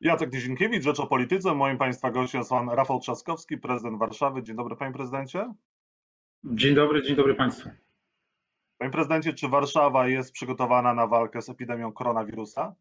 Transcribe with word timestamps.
Jacek 0.00 0.32
Nizinkiewicz, 0.32 0.84
Rzecz 0.84 1.00
o 1.00 1.06
Polityce. 1.06 1.54
Moim 1.54 1.78
Państwa 1.78 2.10
gościem 2.10 2.38
jest 2.38 2.50
Pan 2.50 2.68
Rafał 2.70 3.00
Trzaskowski, 3.00 3.58
prezydent 3.58 3.98
Warszawy. 3.98 4.42
Dzień 4.42 4.56
dobry 4.56 4.76
Panie 4.76 4.92
Prezydencie. 4.92 5.54
Dzień 6.44 6.74
dobry, 6.74 7.02
dzień 7.02 7.16
dobry 7.16 7.34
Państwu. 7.34 7.70
Panie 8.78 8.90
Prezydencie, 8.90 9.32
czy 9.32 9.48
Warszawa 9.48 10.08
jest 10.08 10.32
przygotowana 10.32 10.94
na 10.94 11.06
walkę 11.06 11.42
z 11.42 11.48
epidemią 11.48 11.92
koronawirusa? 11.92 12.74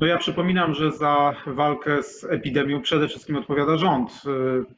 No 0.00 0.06
ja 0.06 0.18
przypominam, 0.18 0.74
że 0.74 0.92
za 0.92 1.34
walkę 1.46 2.02
z 2.02 2.24
epidemią 2.24 2.82
przede 2.82 3.08
wszystkim 3.08 3.36
odpowiada 3.36 3.76
rząd. 3.76 4.22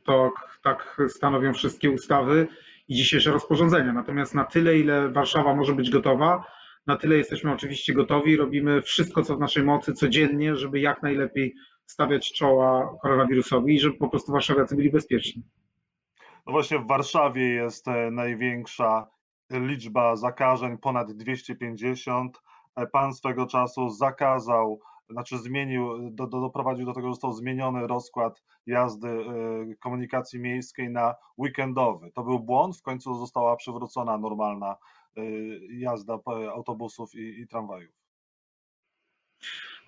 To 0.05 0.33
tak 0.63 1.01
stanowią 1.09 1.53
wszystkie 1.53 1.91
ustawy 1.91 2.49
i 2.89 2.95
dzisiejsze 2.95 3.31
rozporządzenia. 3.31 3.93
Natomiast 3.93 4.35
na 4.35 4.45
tyle, 4.45 4.79
ile 4.79 5.09
Warszawa 5.09 5.55
może 5.55 5.75
być 5.75 5.91
gotowa, 5.91 6.45
na 6.89 6.97
tyle 6.97 7.17
jesteśmy 7.17 7.53
oczywiście 7.53 7.95
gotowi. 7.95 8.37
Robimy 8.37 8.83
wszystko, 8.83 9.23
co 9.23 9.37
w 9.37 9.41
naszej 9.41 9.63
mocy 9.63 9.93
codziennie, 9.93 10.57
żeby 10.57 10.81
jak 10.81 11.03
najlepiej 11.03 11.55
stawiać 11.87 12.33
czoła 12.33 12.99
koronawirusowi 13.03 13.75
i 13.75 13.81
żeby 13.81 13.97
po 13.97 14.09
prostu 14.09 14.33
warszawiacy 14.33 14.77
byli 14.77 14.91
bezpieczni. 14.91 15.43
No 16.47 16.53
właśnie 16.53 16.79
w 16.79 16.87
Warszawie 16.87 17.49
jest 17.49 17.89
e, 17.89 18.11
największa 18.11 19.07
liczba 19.51 20.17
zakażeń, 20.17 20.79
ponad 20.79 21.13
250. 21.13 22.43
E, 22.77 22.87
pan 22.87 23.15
swego 23.15 23.47
czasu 23.47 23.89
zakazał, 23.89 24.81
znaczy 25.11 25.39
zmienił, 25.39 26.11
do, 26.11 26.27
do, 26.27 26.41
doprowadził 26.41 26.87
do 26.87 26.93
tego, 26.93 27.07
że 27.07 27.13
został 27.13 27.33
zmieniony 27.33 27.87
rozkład 27.87 28.43
jazdy 28.67 29.09
e, 29.09 29.75
komunikacji 29.81 30.41
miejskiej 30.41 30.91
na 30.91 31.15
weekendowy. 31.39 32.11
To 32.13 32.25
był 32.25 32.41
błąd, 32.41 32.77
w 32.77 32.83
końcu 32.83 33.15
została 33.15 33.57
przywrócona 33.57 34.19
normalna 34.19 34.77
jazda 35.71 36.19
autobusów 36.53 37.15
i, 37.15 37.41
i 37.41 37.47
tramwajów. 37.47 37.93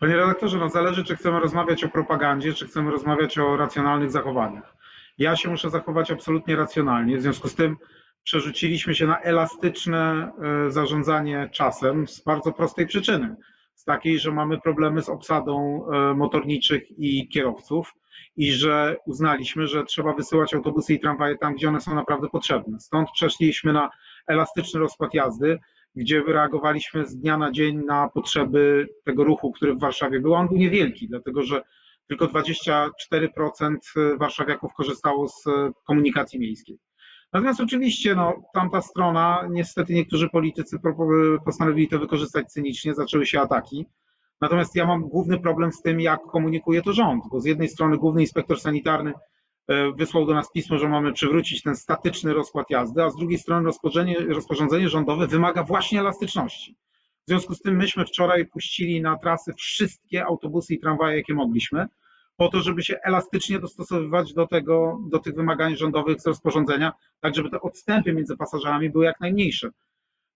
Panie 0.01 0.16
redaktorze, 0.16 0.59
no 0.59 0.69
zależy, 0.69 1.05
czy 1.05 1.16
chcemy 1.16 1.41
rozmawiać 1.41 1.84
o 1.84 1.88
propagandzie, 1.88 2.55
czy 2.55 2.66
chcemy 2.66 2.91
rozmawiać 2.91 3.38
o 3.38 3.56
racjonalnych 3.56 4.11
zachowaniach. 4.11 4.77
Ja 5.19 5.36
się 5.36 5.50
muszę 5.50 5.70
zachować 5.70 6.11
absolutnie 6.11 6.56
racjonalnie, 6.56 7.19
w 7.19 7.22
związku 7.22 7.48
z 7.48 7.55
tym 7.55 7.77
przerzuciliśmy 8.22 8.95
się 8.95 9.06
na 9.06 9.20
elastyczne 9.20 10.33
e, 10.67 10.70
zarządzanie 10.70 11.50
czasem 11.52 12.08
z 12.08 12.20
bardzo 12.20 12.52
prostej 12.52 12.86
przyczyny. 12.86 13.36
Z 13.75 13.84
takiej, 13.84 14.19
że 14.19 14.33
mamy 14.33 14.61
problemy 14.61 15.02
z 15.02 15.08
obsadą 15.08 15.84
e, 15.86 16.14
motorniczych 16.14 16.98
i 16.98 17.28
kierowców 17.28 17.95
i 18.36 18.52
że 18.52 18.97
uznaliśmy, 19.06 19.67
że 19.67 19.84
trzeba 19.84 20.12
wysyłać 20.12 20.55
autobusy 20.55 20.95
i 20.95 21.00
tramwaje 21.00 21.39
tam, 21.39 21.55
gdzie 21.55 21.69
one 21.69 21.80
są 21.80 21.95
naprawdę 21.95 22.28
potrzebne. 22.28 22.80
Stąd 22.80 23.08
przeszliśmy 23.11 23.73
na 23.73 23.91
elastyczny 24.27 24.81
rozkład 24.81 25.15
jazdy, 25.15 25.59
gdzie 25.95 26.23
reagowaliśmy 26.27 27.07
z 27.07 27.17
dnia 27.17 27.37
na 27.39 27.53
dzień 27.53 27.85
na 27.87 28.09
potrzeby 28.09 28.89
tego 29.05 29.25
ruchu, 29.25 29.53
który 29.53 29.75
w 29.75 29.81
Warszawie 29.81 30.21
był. 30.21 30.35
On 30.35 30.49
był 30.49 30.57
niewielki, 30.57 31.09
dlatego 31.09 31.43
że 31.43 31.63
tylko 32.09 32.27
24% 32.27 32.89
warszawiaków 34.19 34.75
korzystało 34.75 35.29
z 35.29 35.45
komunikacji 35.87 36.41
miejskiej. 36.41 36.79
Natomiast 37.33 37.61
oczywiście 37.61 38.15
no, 38.15 38.43
tamta 38.55 38.81
strona, 38.81 39.48
niestety 39.51 39.95
niektórzy 39.95 40.29
politycy 40.29 40.77
postanowili 41.45 41.89
to 41.89 41.98
wykorzystać 41.98 42.53
cynicznie, 42.53 42.95
zaczęły 42.95 43.27
się 43.27 43.41
ataki. 43.41 43.87
Natomiast 44.41 44.77
ja 44.77 44.87
mam 44.87 45.09
główny 45.09 45.41
problem 45.41 45.73
z 45.73 45.83
tym, 45.83 46.01
jak 46.01 46.21
komunikuje 46.23 46.83
to 46.83 46.93
rząd, 46.93 47.25
bo 47.31 47.41
z 47.41 47.45
jednej 47.45 47.69
strony 47.69 47.98
główny 47.98 48.21
inspektor 48.21 48.61
sanitarny 48.61 49.11
e, 49.11 49.15
wysłał 49.97 50.27
do 50.27 50.34
nas 50.34 50.53
pismo, 50.53 50.78
że 50.78 50.89
mamy 50.89 51.12
przywrócić 51.12 51.62
ten 51.62 51.77
statyczny 51.77 52.34
rozkład 52.34 52.70
jazdy, 52.70 53.03
a 53.05 53.11
z 53.11 53.16
drugiej 53.16 53.39
strony 53.39 53.67
rozporządzenie, 53.67 54.19
rozporządzenie 54.19 54.89
rządowe 54.89 55.27
wymaga 55.27 55.62
właśnie 55.62 56.00
elastyczności. 56.00 56.77
W 57.27 57.30
związku 57.30 57.55
z 57.55 57.61
tym 57.61 57.77
myśmy 57.77 58.05
wczoraj 58.05 58.47
puścili 58.47 59.00
na 59.00 59.19
trasy 59.19 59.52
wszystkie 59.55 60.25
autobusy 60.25 60.75
i 60.75 60.78
tramwaje, 60.78 61.17
jakie 61.17 61.34
mogliśmy, 61.34 61.86
po 62.36 62.48
to, 62.48 62.61
żeby 62.61 62.83
się 62.83 62.98
elastycznie 63.05 63.58
dostosowywać 63.58 64.34
do 64.34 64.47
tego, 64.47 64.98
do 65.11 65.19
tych 65.19 65.34
wymagań 65.34 65.77
rządowych 65.77 66.20
z 66.20 66.27
rozporządzenia, 66.27 66.92
tak 67.20 67.34
żeby 67.34 67.50
te 67.50 67.61
odstępy 67.61 68.12
między 68.12 68.36
pasażerami 68.36 68.90
były 68.90 69.05
jak 69.05 69.20
najmniejsze. 69.20 69.70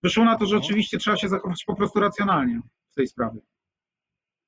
Wyszło 0.03 0.25
na 0.25 0.38
to, 0.38 0.47
że 0.47 0.56
oczywiście 0.56 0.99
trzeba 0.99 1.16
się 1.16 1.28
zachować 1.28 1.65
po 1.66 1.75
prostu 1.75 2.00
racjonalnie 2.00 2.60
w 2.91 2.94
tej 2.94 3.06
sprawie. 3.06 3.41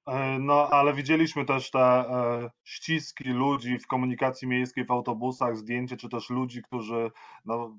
E, 0.07 0.39
no, 0.39 0.69
ale 0.71 0.95
widzieliśmy 0.95 1.45
też 1.45 1.71
te 1.71 1.81
e, 1.81 2.51
ściski 2.65 3.25
ludzi 3.25 3.79
w 3.79 3.87
komunikacji 3.87 4.49
miejskiej, 4.49 4.85
w 4.85 4.91
autobusach, 4.91 5.57
zdjęcie, 5.57 5.97
czy 5.97 6.09
też 6.09 6.31
ludzi, 6.31 6.63
którzy 6.63 7.11
no, 7.45 7.79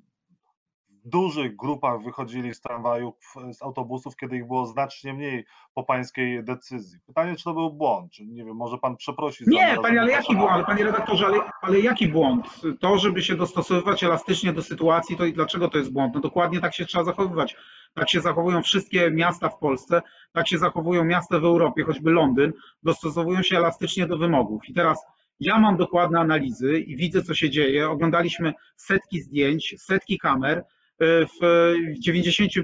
dużych 1.10 1.56
grupach 1.56 2.04
wychodzili 2.04 2.54
z 2.54 2.62
tramwajów, 2.62 3.16
z 3.52 3.64
autobusów, 3.64 4.16
kiedy 4.16 4.38
ich 4.38 4.48
było 4.48 4.66
znacznie 4.66 5.14
mniej 5.14 5.46
po 5.74 5.84
pańskiej 5.84 6.44
decyzji. 6.44 7.00
Pytanie, 7.06 7.36
czy 7.36 7.44
to 7.44 7.54
był 7.54 7.74
błąd, 7.74 8.12
czy 8.12 8.26
nie 8.26 8.46
wiem, 8.46 8.56
może 8.56 8.78
pan 8.78 8.96
przeprosi 8.96 9.46
za 9.46 9.52
Nie, 9.52 9.78
panie, 9.82 10.02
ale 10.02 10.12
jaki 10.12 10.36
błąd, 10.36 10.66
panie 10.66 10.84
redaktorze, 10.84 11.26
ale, 11.26 11.38
ale 11.62 11.80
jaki 11.80 12.08
błąd? 12.08 12.46
To, 12.80 12.98
żeby 12.98 13.22
się 13.22 13.36
dostosowywać 13.36 14.04
elastycznie 14.04 14.54
do 14.54 14.62
sytuacji, 14.62 15.18
to 15.18 15.26
i 15.26 15.34
dlaczego 15.34 15.70
to 15.70 15.78
jest 15.78 15.94
błąd? 15.94 16.16
No 16.16 16.20
dokładnie 16.20 16.60
tak 16.60 16.76
się 16.76 16.86
trzeba 16.86 17.04
zachowywać. 17.04 17.56
Tak 17.94 18.10
się 18.10 18.22
zachowują 18.22 18.62
wszystkie 18.62 19.12
miasta 19.12 19.50
w 19.50 19.58
Polsce, 19.60 20.02
tak 20.34 20.48
się 20.48 20.58
zachowują 20.58 21.04
miasta 21.04 21.40
w 21.40 21.46
Europie, 21.46 21.84
choćby 21.84 22.12
Londyn, 22.12 22.54
dostosowują 22.84 23.44
się 23.44 23.58
elastycznie 23.58 24.08
do 24.08 24.18
wymogów. 24.18 24.70
I 24.70 24.74
teraz 24.74 25.06
ja 25.40 25.60
mam 25.60 25.78
dokładne 25.78 26.20
analizy 26.20 26.80
i 26.80 26.96
widzę, 26.96 27.24
co 27.24 27.34
się 27.34 27.50
dzieje. 27.50 27.90
Oglądaliśmy 27.90 28.54
setki 28.76 29.22
zdjęć, 29.22 29.76
setki 29.78 30.18
kamer. 30.18 30.66
W 31.02 31.40
99% 32.08 32.64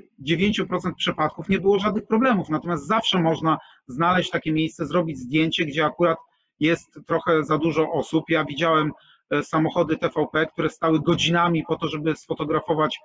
przypadków 0.98 1.50
nie 1.50 1.60
było 1.60 1.80
żadnych 1.80 2.08
problemów, 2.08 2.50
natomiast 2.50 2.88
zawsze 2.88 3.22
można 3.22 3.58
znaleźć 3.88 4.30
takie 4.30 4.52
miejsce, 4.52 4.86
zrobić 4.86 5.18
zdjęcie, 5.18 5.66
gdzie 5.66 5.86
akurat 5.86 6.18
jest 6.60 7.00
trochę 7.08 7.44
za 7.44 7.58
dużo 7.58 7.92
osób. 7.92 8.26
Ja 8.30 8.46
widziałem 8.46 8.92
e, 9.30 9.44
samochody 9.44 9.98
TVP, 9.98 10.46
które 10.46 10.70
stały 10.70 11.00
godzinami 11.00 11.64
po 11.68 11.76
to, 11.76 11.88
żeby 11.88 12.16
sfotografować 12.16 13.00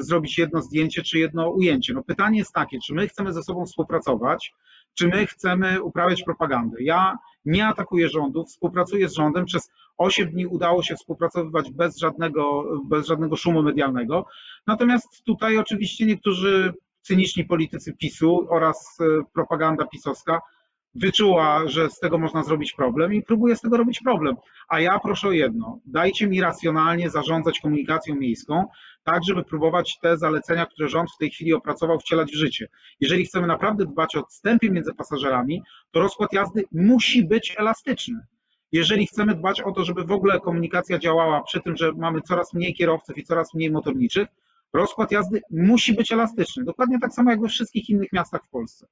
zrobić 0.00 0.38
jedno 0.38 0.62
zdjęcie 0.62 1.02
czy 1.02 1.18
jedno 1.18 1.50
ujęcie. 1.50 1.94
No 1.94 2.02
pytanie 2.02 2.38
jest 2.38 2.52
takie, 2.52 2.78
czy 2.86 2.94
my 2.94 3.08
chcemy 3.08 3.32
ze 3.32 3.42
sobą 3.42 3.66
współpracować, 3.66 4.52
czy 4.98 5.08
my 5.08 5.26
chcemy 5.26 5.82
uprawiać 5.82 6.22
propagandę. 6.22 6.76
Ja 6.82 7.18
nie 7.44 7.66
atakuję 7.66 8.08
rządu, 8.08 8.44
współpracuję 8.44 9.08
z 9.08 9.14
rządem. 9.14 9.44
Przez 9.44 9.70
8 9.98 10.30
dni 10.30 10.46
udało 10.46 10.82
się 10.82 10.96
współpracowywać 10.96 11.70
bez 11.70 11.98
żadnego, 11.98 12.64
bez 12.84 13.06
żadnego 13.06 13.36
szumu 13.36 13.62
medialnego. 13.62 14.26
Natomiast 14.66 15.24
tutaj 15.24 15.58
oczywiście 15.58 16.06
niektórzy 16.06 16.74
cyniczni 17.02 17.44
politycy 17.44 17.92
PiSu 17.92 18.46
oraz 18.50 18.98
e, 19.00 19.04
propaganda 19.34 19.86
pisowska 19.86 20.40
wyczuła, 21.00 21.68
że 21.68 21.90
z 21.90 21.98
tego 21.98 22.18
można 22.18 22.42
zrobić 22.42 22.72
problem 22.72 23.14
i 23.14 23.22
próbuje 23.22 23.56
z 23.56 23.60
tego 23.60 23.76
robić 23.76 24.00
problem. 24.00 24.36
A 24.68 24.80
ja 24.80 24.98
proszę 24.98 25.28
o 25.28 25.32
jedno, 25.32 25.80
dajcie 25.86 26.26
mi 26.26 26.40
racjonalnie 26.40 27.10
zarządzać 27.10 27.60
komunikacją 27.60 28.14
miejską, 28.14 28.64
tak 29.04 29.24
żeby 29.24 29.44
próbować 29.44 29.98
te 30.02 30.18
zalecenia, 30.18 30.66
które 30.66 30.88
rząd 30.88 31.10
w 31.10 31.18
tej 31.18 31.30
chwili 31.30 31.52
opracował, 31.52 31.98
wcielać 31.98 32.30
w 32.32 32.36
życie. 32.36 32.68
Jeżeli 33.00 33.24
chcemy 33.26 33.46
naprawdę 33.46 33.86
dbać 33.86 34.16
o 34.16 34.20
odstępy 34.20 34.70
między 34.70 34.94
pasażerami, 34.94 35.62
to 35.90 36.00
rozkład 36.00 36.32
jazdy 36.32 36.64
musi 36.72 37.24
być 37.24 37.54
elastyczny. 37.58 38.26
Jeżeli 38.72 39.06
chcemy 39.06 39.34
dbać 39.34 39.60
o 39.60 39.72
to, 39.72 39.84
żeby 39.84 40.04
w 40.04 40.12
ogóle 40.12 40.40
komunikacja 40.40 40.98
działała 40.98 41.42
przy 41.42 41.60
tym, 41.60 41.76
że 41.76 41.92
mamy 41.92 42.20
coraz 42.22 42.54
mniej 42.54 42.74
kierowców 42.74 43.18
i 43.18 43.24
coraz 43.24 43.54
mniej 43.54 43.70
motorniczych, 43.70 44.28
rozkład 44.72 45.12
jazdy 45.12 45.40
musi 45.50 45.94
być 45.94 46.12
elastyczny. 46.12 46.64
Dokładnie 46.64 46.98
tak 47.00 47.12
samo 47.12 47.30
jak 47.30 47.40
we 47.40 47.48
wszystkich 47.48 47.90
innych 47.90 48.12
miastach 48.12 48.44
w 48.44 48.50
Polsce. 48.50 48.86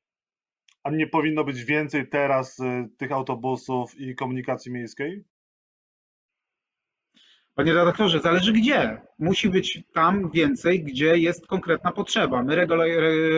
A 0.86 0.90
nie 0.90 1.06
powinno 1.06 1.44
być 1.44 1.64
więcej 1.64 2.08
teraz 2.08 2.58
y, 2.58 2.88
tych 2.96 3.12
autobusów 3.12 4.00
i 4.00 4.14
komunikacji 4.14 4.72
miejskiej? 4.72 5.24
Panie 7.54 7.74
redaktorze, 7.74 8.20
zależy 8.20 8.52
gdzie. 8.52 9.00
Musi 9.18 9.50
być 9.50 9.82
tam 9.92 10.30
więcej, 10.30 10.84
gdzie 10.84 11.18
jest 11.18 11.46
konkretna 11.46 11.92
potrzeba. 11.92 12.42
My 12.42 12.66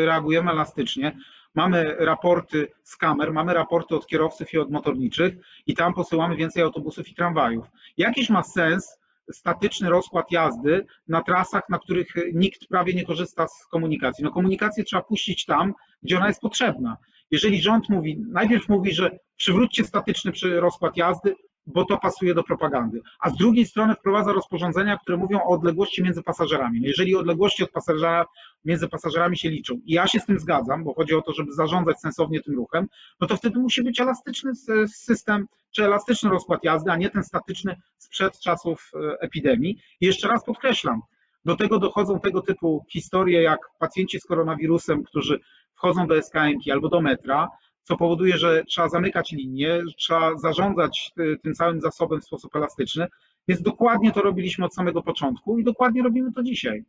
reagujemy 0.04 0.50
elastycznie. 0.50 1.18
Mamy 1.54 1.96
raporty 1.98 2.68
z 2.82 2.96
kamer, 2.96 3.32
mamy 3.32 3.54
raporty 3.54 3.94
od 3.94 4.06
kierowców 4.06 4.54
i 4.54 4.58
od 4.58 4.70
motorniczych 4.70 5.34
i 5.66 5.74
tam 5.74 5.94
posyłamy 5.94 6.36
więcej 6.36 6.62
autobusów 6.62 7.08
i 7.08 7.14
tramwajów. 7.14 7.66
Jakiś 7.96 8.30
ma 8.30 8.42
sens 8.42 8.98
statyczny 9.32 9.90
rozkład 9.90 10.32
jazdy 10.32 10.86
na 11.08 11.22
trasach, 11.22 11.68
na 11.68 11.78
których 11.78 12.08
nikt 12.34 12.66
prawie 12.66 12.94
nie 12.94 13.04
korzysta 13.04 13.48
z 13.48 13.66
komunikacji. 13.66 14.24
No 14.24 14.30
komunikację 14.30 14.84
trzeba 14.84 15.02
puścić 15.02 15.44
tam, 15.44 15.74
gdzie 16.02 16.16
ona 16.16 16.28
jest 16.28 16.40
potrzebna. 16.40 16.96
Jeżeli 17.30 17.62
rząd 17.62 17.88
mówi, 17.88 18.24
najpierw 18.28 18.68
mówi, 18.68 18.92
że 18.92 19.18
przywróćcie 19.36 19.84
statyczny 19.84 20.32
rozkład 20.60 20.96
jazdy, 20.96 21.34
bo 21.68 21.84
to 21.84 21.98
pasuje 21.98 22.34
do 22.34 22.42
propagandy, 22.42 23.00
a 23.20 23.30
z 23.30 23.36
drugiej 23.36 23.66
strony 23.66 23.94
wprowadza 23.94 24.32
rozporządzenia, 24.32 24.98
które 24.98 25.16
mówią 25.16 25.38
o 25.38 25.48
odległości 25.48 26.02
między 26.02 26.22
pasażerami. 26.22 26.80
No 26.80 26.86
jeżeli 26.86 27.16
odległości 27.16 27.64
od 27.64 27.70
pasażera 27.70 28.26
między 28.64 28.88
pasażerami 28.88 29.38
się 29.38 29.50
liczą 29.50 29.74
i 29.74 29.92
ja 29.92 30.06
się 30.06 30.20
z 30.20 30.26
tym 30.26 30.38
zgadzam, 30.38 30.84
bo 30.84 30.94
chodzi 30.94 31.14
o 31.14 31.22
to, 31.22 31.32
żeby 31.32 31.52
zarządzać 31.52 32.00
sensownie 32.00 32.40
tym 32.40 32.54
ruchem, 32.54 32.86
no 33.20 33.26
to 33.26 33.36
wtedy 33.36 33.58
musi 33.58 33.82
być 33.82 34.00
elastyczny 34.00 34.52
system, 34.86 35.46
czy 35.70 35.84
elastyczny 35.84 36.30
rozkład 36.30 36.64
jazdy, 36.64 36.90
a 36.90 36.96
nie 36.96 37.10
ten 37.10 37.24
statyczny 37.24 37.76
sprzed 37.98 38.40
czasów 38.40 38.90
e, 38.94 39.20
epidemii. 39.20 39.78
I 40.00 40.06
jeszcze 40.06 40.28
raz 40.28 40.44
podkreślam, 40.44 41.02
do 41.44 41.56
tego 41.56 41.78
dochodzą 41.78 42.20
tego 42.20 42.42
typu 42.42 42.84
historie 42.90 43.42
jak 43.42 43.58
pacjenci 43.78 44.20
z 44.20 44.24
koronawirusem, 44.24 45.02
którzy 45.02 45.40
wchodzą 45.78 46.06
do 46.06 46.22
SKM 46.22 46.58
albo 46.72 46.88
do 46.88 47.00
metra, 47.00 47.48
co 47.82 47.96
powoduje, 47.96 48.38
że 48.38 48.64
trzeba 48.64 48.88
zamykać 48.88 49.32
linie, 49.32 49.80
trzeba 49.96 50.36
zarządzać 50.36 51.12
tym 51.42 51.54
całym 51.54 51.80
zasobem 51.80 52.20
w 52.20 52.24
sposób 52.24 52.56
elastyczny. 52.56 53.06
Więc 53.48 53.62
dokładnie 53.62 54.12
to 54.12 54.22
robiliśmy 54.22 54.64
od 54.64 54.74
samego 54.74 55.02
początku 55.02 55.58
i 55.58 55.64
dokładnie 55.64 56.02
robimy 56.02 56.32
to 56.32 56.42
dzisiaj. 56.42 56.84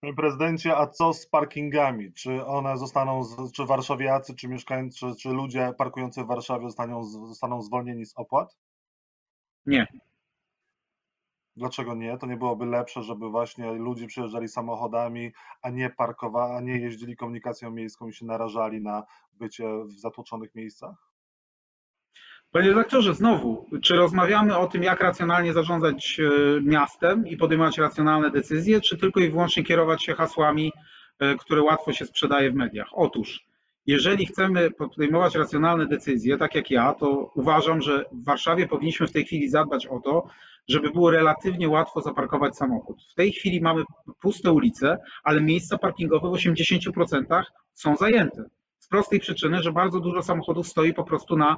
Panie 0.00 0.14
prezydencie, 0.14 0.76
a 0.76 0.86
co 0.86 1.12
z 1.12 1.26
parkingami? 1.26 2.12
Czy 2.12 2.44
one 2.44 2.78
zostaną, 2.78 3.22
czy 3.54 3.64
warszawiacy, 3.64 4.34
czy 4.34 4.48
mieszkańcy, 4.48 4.98
czy, 4.98 5.14
czy 5.20 5.28
ludzie 5.28 5.72
parkujący 5.78 6.24
w 6.24 6.26
Warszawie 6.26 6.66
zostaną, 6.66 7.04
zostaną 7.04 7.62
zwolnieni 7.62 8.06
z 8.06 8.12
opłat? 8.16 8.56
Nie. 9.66 9.86
Dlaczego 11.56 11.94
nie? 11.94 12.18
To 12.18 12.26
nie 12.26 12.36
byłoby 12.36 12.66
lepsze, 12.66 13.02
żeby 13.02 13.28
właśnie 13.28 13.72
ludzie 13.72 14.06
przyjeżdżali 14.06 14.48
samochodami, 14.48 15.32
a 15.62 15.70
nie 15.70 15.90
parkowali, 15.90 16.56
a 16.56 16.60
nie 16.60 16.78
jeździli 16.78 17.16
komunikacją 17.16 17.70
miejską 17.70 18.08
i 18.08 18.12
się 18.12 18.26
narażali 18.26 18.82
na 18.82 19.02
bycie 19.32 19.64
w 19.84 20.00
zatłoczonych 20.00 20.54
miejscach? 20.54 21.14
Panie 22.50 22.68
redaktorze, 22.68 23.14
znowu, 23.14 23.66
czy 23.82 23.96
rozmawiamy 23.96 24.56
o 24.56 24.66
tym, 24.66 24.82
jak 24.82 25.00
racjonalnie 25.00 25.52
zarządzać 25.52 26.20
e, 26.20 26.60
miastem 26.60 27.26
i 27.26 27.36
podejmować 27.36 27.78
racjonalne 27.78 28.30
decyzje, 28.30 28.80
czy 28.80 28.98
tylko 28.98 29.20
i 29.20 29.30
wyłącznie 29.30 29.64
kierować 29.64 30.04
się 30.04 30.14
hasłami, 30.14 30.72
e, 31.18 31.34
które 31.34 31.62
łatwo 31.62 31.92
się 31.92 32.06
sprzedaje 32.06 32.50
w 32.50 32.54
mediach? 32.54 32.88
Otóż, 32.92 33.46
jeżeli 33.86 34.26
chcemy 34.26 34.70
podejmować 34.70 35.34
racjonalne 35.34 35.86
decyzje, 35.86 36.38
tak 36.38 36.54
jak 36.54 36.70
ja, 36.70 36.94
to 36.94 37.30
uważam, 37.34 37.82
że 37.82 38.04
w 38.12 38.24
Warszawie 38.24 38.68
powinniśmy 38.68 39.06
w 39.06 39.12
tej 39.12 39.24
chwili 39.24 39.48
zadbać 39.48 39.86
o 39.86 40.00
to, 40.00 40.26
żeby 40.68 40.90
było 40.90 41.10
relatywnie 41.10 41.68
łatwo 41.68 42.00
zaparkować 42.00 42.56
samochód. 42.56 43.02
W 43.12 43.14
tej 43.14 43.32
chwili 43.32 43.60
mamy 43.60 43.84
puste 44.20 44.52
ulice, 44.52 44.98
ale 45.24 45.40
miejsca 45.40 45.78
parkingowe 45.78 46.28
w 46.28 46.32
80% 46.32 47.42
są 47.74 47.96
zajęte. 47.96 48.44
Z 48.78 48.88
prostej 48.88 49.20
przyczyny, 49.20 49.62
że 49.62 49.72
bardzo 49.72 50.00
dużo 50.00 50.22
samochodów 50.22 50.68
stoi 50.68 50.94
po 50.94 51.04
prostu 51.04 51.36
na 51.36 51.56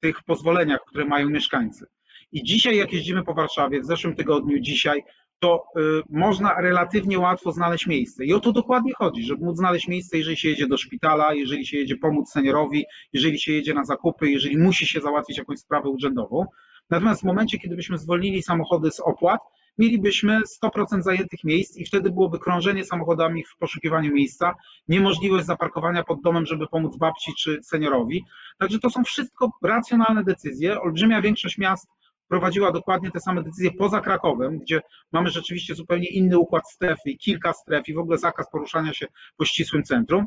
tych 0.00 0.22
pozwoleniach, 0.22 0.80
które 0.86 1.04
mają 1.04 1.30
mieszkańcy. 1.30 1.86
I 2.32 2.42
dzisiaj, 2.42 2.76
jak 2.76 2.92
jeździmy 2.92 3.24
po 3.24 3.34
Warszawie, 3.34 3.80
w 3.80 3.86
zeszłym 3.86 4.14
tygodniu, 4.14 4.60
dzisiaj, 4.60 5.02
to 5.38 5.64
y, 5.76 6.02
można 6.10 6.60
relatywnie 6.60 7.18
łatwo 7.18 7.52
znaleźć 7.52 7.86
miejsce. 7.86 8.24
I 8.24 8.32
o 8.32 8.40
to 8.40 8.52
dokładnie 8.52 8.92
chodzi, 8.94 9.24
żeby 9.24 9.44
móc 9.44 9.56
znaleźć 9.56 9.88
miejsce, 9.88 10.18
jeżeli 10.18 10.36
się 10.36 10.48
jedzie 10.48 10.66
do 10.66 10.76
szpitala, 10.76 11.34
jeżeli 11.34 11.66
się 11.66 11.78
jedzie 11.78 11.96
pomóc 11.96 12.30
seniorowi, 12.30 12.84
jeżeli 13.12 13.38
się 13.38 13.52
jedzie 13.52 13.74
na 13.74 13.84
zakupy, 13.84 14.30
jeżeli 14.30 14.58
musi 14.58 14.86
się 14.86 15.00
załatwić 15.00 15.38
jakąś 15.38 15.58
sprawę 15.58 15.88
urzędową. 15.88 16.46
Natomiast 16.90 17.20
w 17.20 17.24
momencie, 17.24 17.58
kiedy 17.58 17.76
byśmy 17.76 17.98
zwolnili 17.98 18.42
samochody 18.42 18.90
z 18.90 19.00
opłat, 19.00 19.40
mielibyśmy 19.78 20.40
100% 20.64 21.02
zajętych 21.02 21.44
miejsc 21.44 21.76
i 21.76 21.86
wtedy 21.86 22.10
byłoby 22.10 22.38
krążenie 22.38 22.84
samochodami 22.84 23.44
w 23.44 23.56
poszukiwaniu 23.58 24.14
miejsca, 24.14 24.54
niemożliwość 24.88 25.46
zaparkowania 25.46 26.04
pod 26.04 26.22
domem, 26.22 26.46
żeby 26.46 26.66
pomóc 26.66 26.96
babci 26.96 27.32
czy 27.38 27.58
seniorowi. 27.62 28.24
Także 28.58 28.78
to 28.78 28.90
są 28.90 29.04
wszystko 29.04 29.50
racjonalne 29.62 30.24
decyzje. 30.24 30.80
Olbrzymia 30.80 31.22
większość 31.22 31.58
miast 31.58 31.88
prowadziła 32.28 32.72
dokładnie 32.72 33.10
te 33.10 33.20
same 33.20 33.42
decyzje 33.42 33.70
poza 33.70 34.00
Krakowem, 34.00 34.58
gdzie 34.58 34.80
mamy 35.12 35.30
rzeczywiście 35.30 35.74
zupełnie 35.74 36.08
inny 36.08 36.38
układ 36.38 36.70
strefy 36.70 37.10
i 37.10 37.18
kilka 37.18 37.52
stref 37.52 37.88
i 37.88 37.94
w 37.94 37.98
ogóle 37.98 38.18
zakaz 38.18 38.50
poruszania 38.50 38.92
się 38.92 39.06
po 39.36 39.44
ścisłym 39.44 39.82
centrum. 39.82 40.26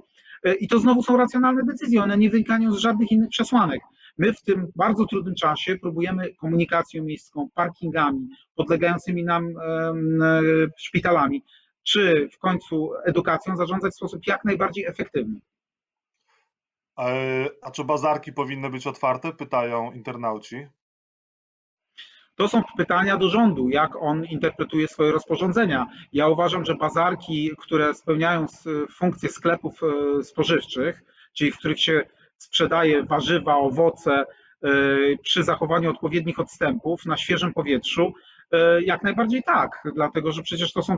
I 0.60 0.68
to 0.68 0.80
znowu 0.80 1.04
są 1.04 1.18
racjonalne 1.18 1.64
decyzje, 1.64 2.04
one 2.04 2.18
nie 2.18 2.30
wynikają 2.30 2.72
z 2.72 2.78
żadnych 2.78 3.12
innych 3.12 3.30
przesłanek. 3.30 3.82
My 4.20 4.34
w 4.34 4.42
tym 4.42 4.72
bardzo 4.76 5.06
trudnym 5.06 5.36
czasie 5.36 5.78
próbujemy 5.78 6.36
komunikacją 6.36 7.04
miejską, 7.04 7.50
parkingami, 7.54 8.28
podlegającymi 8.56 9.24
nam 9.24 9.48
e, 9.48 9.52
szpitalami, 10.78 11.44
czy 11.84 12.30
w 12.34 12.38
końcu 12.38 12.92
edukacją 13.06 13.56
zarządzać 13.56 13.94
w 13.94 13.96
sposób 13.96 14.28
jak 14.28 14.46
najbardziej 14.46 14.86
efektywny. 14.86 15.42
A 17.62 17.72
czy 17.72 17.84
bazarki 17.84 18.34
powinny 18.34 18.70
być 18.70 18.88
otwarte? 18.88 19.34
Pytają 19.34 19.92
internauci. 19.92 20.68
To 22.36 22.48
są 22.48 22.64
pytania 22.78 23.18
do 23.18 23.30
rządu, 23.30 23.70
jak 23.70 23.96
on 23.96 24.26
interpretuje 24.26 24.88
swoje 24.88 25.12
rozporządzenia. 25.12 25.88
Ja 26.14 26.28
uważam, 26.28 26.66
że 26.66 26.76
bazarki, 26.76 27.52
które 27.58 27.94
spełniają 27.94 28.46
funkcję 28.98 29.30
sklepów 29.30 29.82
e, 29.84 30.24
spożywczych, 30.24 31.04
czyli 31.34 31.52
w 31.52 31.58
których 31.58 31.82
się 31.82 32.06
sprzedaje 32.40 33.04
warzywa, 33.04 33.58
owoce 33.58 34.26
e, 34.64 34.68
przy 35.24 35.44
zachowaniu 35.44 35.90
odpowiednich 35.90 36.40
odstępów 36.40 37.06
na 37.06 37.18
świeżym 37.18 37.54
powietrzu, 37.54 38.14
e, 38.52 38.82
jak 38.82 39.04
najbardziej 39.04 39.44
tak, 39.44 39.84
dlatego 39.96 40.32
że 40.32 40.42
przecież 40.42 40.74
to 40.74 40.84
są 40.84 40.94
e, 40.94 40.98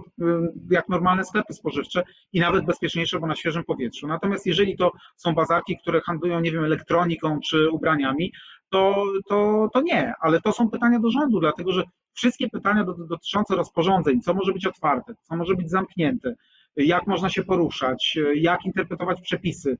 jak 0.71 0.89
normalne 0.89 1.23
sklepy 1.23 1.53
spożywcze 1.53 2.03
i 2.33 2.39
nawet 2.39 2.65
bezpieczniejsze, 2.65 3.19
bo 3.19 3.27
na 3.27 3.35
świeżym 3.35 3.63
powietrzu. 3.63 4.07
Natomiast 4.07 4.45
jeżeli 4.45 4.77
to 4.77 4.91
są 5.15 5.33
bazarki, 5.33 5.77
które 5.77 6.01
handlują, 6.01 6.39
nie 6.39 6.51
wiem, 6.51 6.63
elektroniką 6.63 7.39
czy 7.39 7.69
ubraniami, 7.69 8.33
to, 8.69 9.03
to, 9.29 9.69
to 9.73 9.81
nie, 9.81 10.13
ale 10.21 10.41
to 10.41 10.51
są 10.51 10.69
pytania 10.69 10.99
do 10.99 11.09
rządu, 11.09 11.39
dlatego 11.39 11.71
że 11.71 11.83
wszystkie 12.13 12.49
pytania 12.49 12.85
dotyczące 13.09 13.55
rozporządzeń, 13.55 14.21
co 14.21 14.33
może 14.33 14.53
być 14.53 14.67
otwarte, 14.67 15.13
co 15.21 15.35
może 15.35 15.55
być 15.55 15.69
zamknięte, 15.69 16.35
jak 16.75 17.07
można 17.07 17.29
się 17.29 17.43
poruszać, 17.43 18.17
jak 18.35 18.65
interpretować 18.65 19.21
przepisy, 19.21 19.77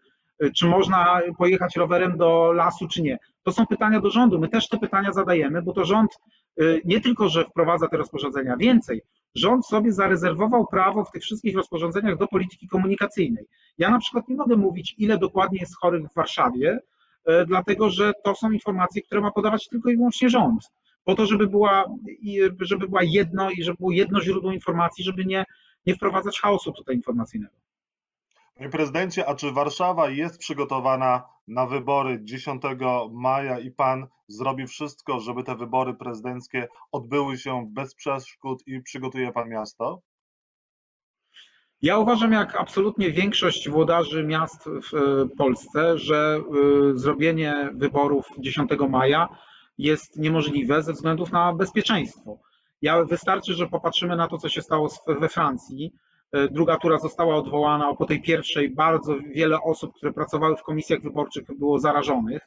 czy 0.55 0.67
można 0.67 1.21
pojechać 1.37 1.75
rowerem 1.75 2.17
do 2.17 2.51
lasu, 2.51 2.87
czy 2.87 3.01
nie. 3.01 3.17
To 3.43 3.51
są 3.51 3.65
pytania 3.67 3.99
do 3.99 4.09
rządu. 4.09 4.39
My 4.39 4.49
też 4.49 4.67
te 4.67 4.77
pytania 4.77 5.11
zadajemy, 5.13 5.61
bo 5.61 5.73
to 5.73 5.85
rząd 5.85 6.11
y, 6.61 6.81
nie 6.85 7.01
tylko, 7.01 7.29
że 7.29 7.45
wprowadza 7.45 7.87
te 7.87 7.97
rozporządzenia, 7.97 8.57
więcej. 8.57 9.01
Rząd 9.35 9.65
sobie 9.65 9.91
zarezerwował 9.91 10.67
prawo 10.67 11.05
w 11.05 11.11
tych 11.11 11.23
wszystkich 11.23 11.55
rozporządzeniach 11.55 12.17
do 12.17 12.27
polityki 12.27 12.67
komunikacyjnej. 12.67 13.45
Ja 13.77 13.89
na 13.89 13.99
przykład 13.99 14.27
nie 14.27 14.35
mogę 14.35 14.55
mówić, 14.55 14.95
ile 14.97 15.17
dokładnie 15.17 15.59
jest 15.59 15.77
chorych 15.77 16.07
w 16.07 16.15
Warszawie, 16.15 16.79
y, 17.29 17.45
dlatego 17.47 17.89
że 17.89 18.13
to 18.23 18.35
są 18.35 18.51
informacje, 18.51 19.01
które 19.01 19.21
ma 19.21 19.31
podawać 19.31 19.67
tylko 19.67 19.89
i 19.89 19.97
wyłącznie 19.97 20.29
rząd. 20.29 20.71
Po 21.03 21.15
to, 21.15 21.25
żeby 21.25 21.47
była, 21.47 21.85
żeby 22.59 22.87
była 22.87 23.03
jedno 23.03 23.51
i 23.51 23.63
żeby 23.63 23.77
było 23.77 23.91
jedno 23.91 24.21
źródło 24.21 24.51
informacji, 24.51 25.03
żeby 25.03 25.25
nie, 25.25 25.45
nie 25.85 25.95
wprowadzać 25.95 26.39
chaosu 26.39 26.71
tutaj 26.71 26.95
informacyjnego. 26.95 27.53
Prezydencie, 28.69 29.27
a 29.27 29.35
czy 29.35 29.51
Warszawa 29.51 30.09
jest 30.09 30.37
przygotowana 30.37 31.23
na 31.47 31.65
wybory 31.65 32.19
10 32.23 32.61
maja 33.11 33.59
i 33.59 33.71
pan 33.71 34.07
zrobi 34.27 34.67
wszystko, 34.67 35.19
żeby 35.19 35.43
te 35.43 35.55
wybory 35.55 35.93
prezydenckie 35.93 36.67
odbyły 36.91 37.37
się 37.37 37.65
bez 37.69 37.95
przeszkód 37.95 38.63
i 38.67 38.81
przygotuje 38.81 39.31
pan 39.31 39.49
miasto? 39.49 40.01
Ja 41.81 41.97
uważam, 41.97 42.31
jak 42.31 42.55
absolutnie 42.55 43.11
większość 43.11 43.69
włodarzy 43.69 44.23
miast 44.23 44.63
w 44.63 44.95
e, 44.95 45.35
Polsce, 45.37 45.97
że 45.97 46.39
e, 46.39 46.97
zrobienie 46.97 47.69
wyborów 47.73 48.27
10 48.39 48.71
maja 48.89 49.29
jest 49.77 50.17
niemożliwe 50.17 50.83
ze 50.83 50.93
względów 50.93 51.31
na 51.31 51.53
bezpieczeństwo. 51.53 52.39
Ja 52.81 53.03
wystarczy, 53.03 53.53
że 53.53 53.67
popatrzymy 53.67 54.15
na 54.15 54.27
to, 54.27 54.37
co 54.37 54.49
się 54.49 54.61
stało 54.61 54.89
we 55.07 55.29
Francji 55.29 55.93
druga 56.51 56.77
tura 56.77 56.99
została 56.99 57.35
odwołana, 57.35 57.95
po 57.95 58.05
tej 58.05 58.21
pierwszej 58.21 58.69
bardzo 58.69 59.15
wiele 59.35 59.61
osób, 59.61 59.93
które 59.93 60.13
pracowały 60.13 60.57
w 60.57 60.63
komisjach 60.63 61.01
wyborczych 61.01 61.43
było 61.59 61.79
zarażonych. 61.79 62.41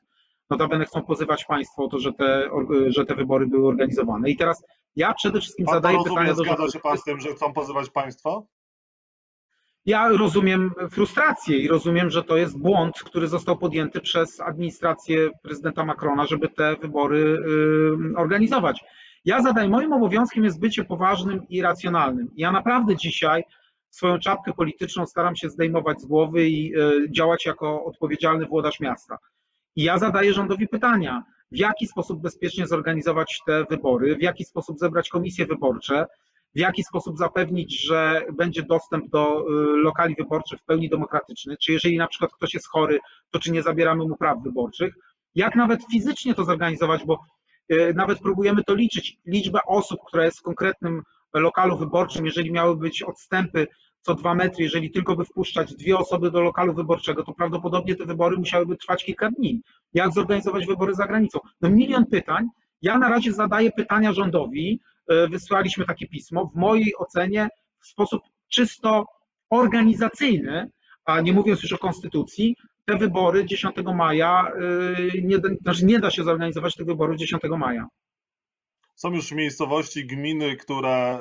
Notabene 0.51 0.85
chcą 0.85 1.03
pozywać 1.03 1.45
państwo 1.45 1.85
o 1.85 1.89
to, 1.89 1.99
że 1.99 2.13
te, 2.13 2.51
że 2.87 3.05
te 3.07 3.15
wybory 3.15 3.47
były 3.47 3.69
organizowane. 3.69 4.31
I 4.31 4.37
teraz 4.37 4.65
ja 4.97 5.15
przede 5.15 5.41
wszystkim 5.41 5.67
Pan 5.67 5.75
zadaję 5.75 5.97
rozumie, 5.97 6.15
pytanie 6.15 6.35
do 6.35 6.45
Zgadza 6.45 6.71
się 6.71 6.79
Pan 6.79 6.99
z 6.99 7.05
tym, 7.05 7.21
że 7.21 7.29
chcą 7.29 7.53
pozywać 7.53 7.91
państwo? 7.91 8.47
Ja 9.87 10.09
rozumiem 10.09 10.73
frustrację 10.91 11.59
i 11.59 11.69
rozumiem, 11.69 12.11
że 12.11 12.23
to 12.23 12.37
jest 12.37 12.59
błąd, 12.59 12.99
który 12.99 13.29
został 13.29 13.59
podjęty 13.59 14.01
przez 14.01 14.41
administrację 14.41 15.31
prezydenta 15.43 15.85
Macrona, 15.85 16.27
żeby 16.27 16.49
te 16.49 16.77
wybory 16.77 17.39
organizować. 18.17 18.85
Ja 19.25 19.43
zadaję, 19.43 19.69
moim 19.69 19.93
obowiązkiem 19.93 20.45
jest 20.45 20.61
bycie 20.61 20.85
poważnym 20.85 21.49
i 21.49 21.63
racjonalnym. 21.63 22.31
Ja 22.37 22.53
naprawdę 22.53 22.97
dzisiaj 22.97 23.45
swoją 23.95 24.19
czapkę 24.19 24.53
polityczną 24.53 25.07
staram 25.07 25.37
się 25.37 25.51
zdejmować 25.51 26.01
z 26.01 26.07
głowy 26.07 26.49
i 26.49 26.75
e, 26.77 26.91
działać 27.11 27.47
jako 27.47 27.85
odpowiedzialny 27.85 28.47
włodarz 28.47 28.81
miasta. 28.81 29.19
I 29.77 29.83
ja 29.83 29.99
zadaję 29.99 30.33
rządowi 30.33 30.69
pytania, 30.69 31.25
w 31.53 31.57
jaki 31.57 31.87
sposób 31.87 32.23
bezpiecznie 32.23 32.67
zorganizować 32.67 33.41
te 33.47 33.65
wybory, 33.65 34.17
w 34.17 34.23
jaki 34.23 34.45
sposób 34.45 34.79
zebrać 34.79 35.09
komisje 35.09 35.47
wyborcze, 35.47 36.07
w 36.55 36.59
jaki 36.59 36.85
sposób 36.85 37.19
zapewnić, 37.19 37.87
że 37.87 38.23
będzie 38.33 38.63
dostęp 38.63 39.11
do 39.11 39.39
e, 39.39 39.43
lokali 39.77 40.15
wyborczych 40.15 40.61
w 40.61 40.65
pełni 40.65 40.89
demokratyczny, 40.89 41.57
czy 41.57 41.73
jeżeli 41.73 41.99
na 41.99 42.07
przykład 42.07 42.33
ktoś 42.33 42.55
jest 42.55 42.69
chory, 42.69 42.99
to 43.31 43.39
czy 43.39 43.53
nie 43.53 43.63
zabieramy 43.63 44.05
mu 44.05 44.17
praw 44.17 44.43
wyborczych, 44.43 44.95
jak 45.35 45.55
nawet 45.55 45.81
fizycznie 45.93 46.35
to 46.35 46.45
zorganizować, 46.45 47.05
bo 47.05 47.19
e, 47.69 47.93
nawet 47.93 48.19
próbujemy 48.19 48.65
to 48.65 48.75
liczyć, 48.75 49.19
liczba 49.27 49.61
osób, 49.67 50.01
która 50.07 50.25
jest 50.25 50.39
w 50.39 50.43
konkretnym 50.43 51.03
lokalu 51.41 51.79
wyborczym, 51.79 52.27
jeżeli 52.27 52.53
miały 52.53 52.77
być 52.77 53.03
odstępy 53.03 53.67
co 54.01 54.15
dwa 54.15 54.35
metry, 54.35 54.65
jeżeli 54.65 54.91
tylko 54.91 55.17
by 55.17 55.25
wpuszczać 55.25 55.75
dwie 55.75 55.99
osoby 55.99 56.31
do 56.31 56.41
lokalu 56.41 56.75
wyborczego, 56.75 57.25
to 57.25 57.35
prawdopodobnie 57.35 57.97
te 57.97 58.05
wybory 58.05 58.37
musiałyby 58.37 58.77
trwać 58.77 59.05
kilka 59.05 59.31
dni. 59.31 59.63
Jak 59.95 60.13
zorganizować 60.13 60.67
wybory 60.67 60.95
za 60.95 61.07
granicą? 61.07 61.39
No 61.61 61.71
milion 61.71 62.07
pytań. 62.07 62.47
Ja 62.83 62.99
na 62.99 63.09
razie 63.09 63.33
zadaję 63.33 63.73
pytania 63.73 64.13
rządowi, 64.13 64.81
e, 65.09 65.29
wysłaliśmy 65.29 65.85
takie 65.85 66.07
pismo. 66.07 66.51
W 66.55 66.59
mojej 66.59 66.97
ocenie 66.97 67.49
w 67.81 67.87
sposób 67.87 68.23
czysto 68.49 69.07
organizacyjny, 69.51 70.71
a 71.05 71.21
nie 71.21 71.33
mówiąc 71.33 71.63
już 71.63 71.73
o 71.73 71.79
konstytucji, 71.79 72.57
te 72.85 72.97
wybory 72.97 73.47
10 73.47 73.95
maja, 73.95 74.53
nie, 75.23 75.37
znaczy 75.63 75.87
nie 75.87 75.99
da 75.99 76.11
się 76.11 76.25
zorganizować 76.25 76.75
tych 76.75 76.87
wyborów 76.87 77.17
10 77.17 77.43
maja. 77.59 77.87
Są 78.95 79.13
już 79.13 79.33
miejscowości, 79.33 80.07
gminy, 80.07 80.57
które 80.57 81.19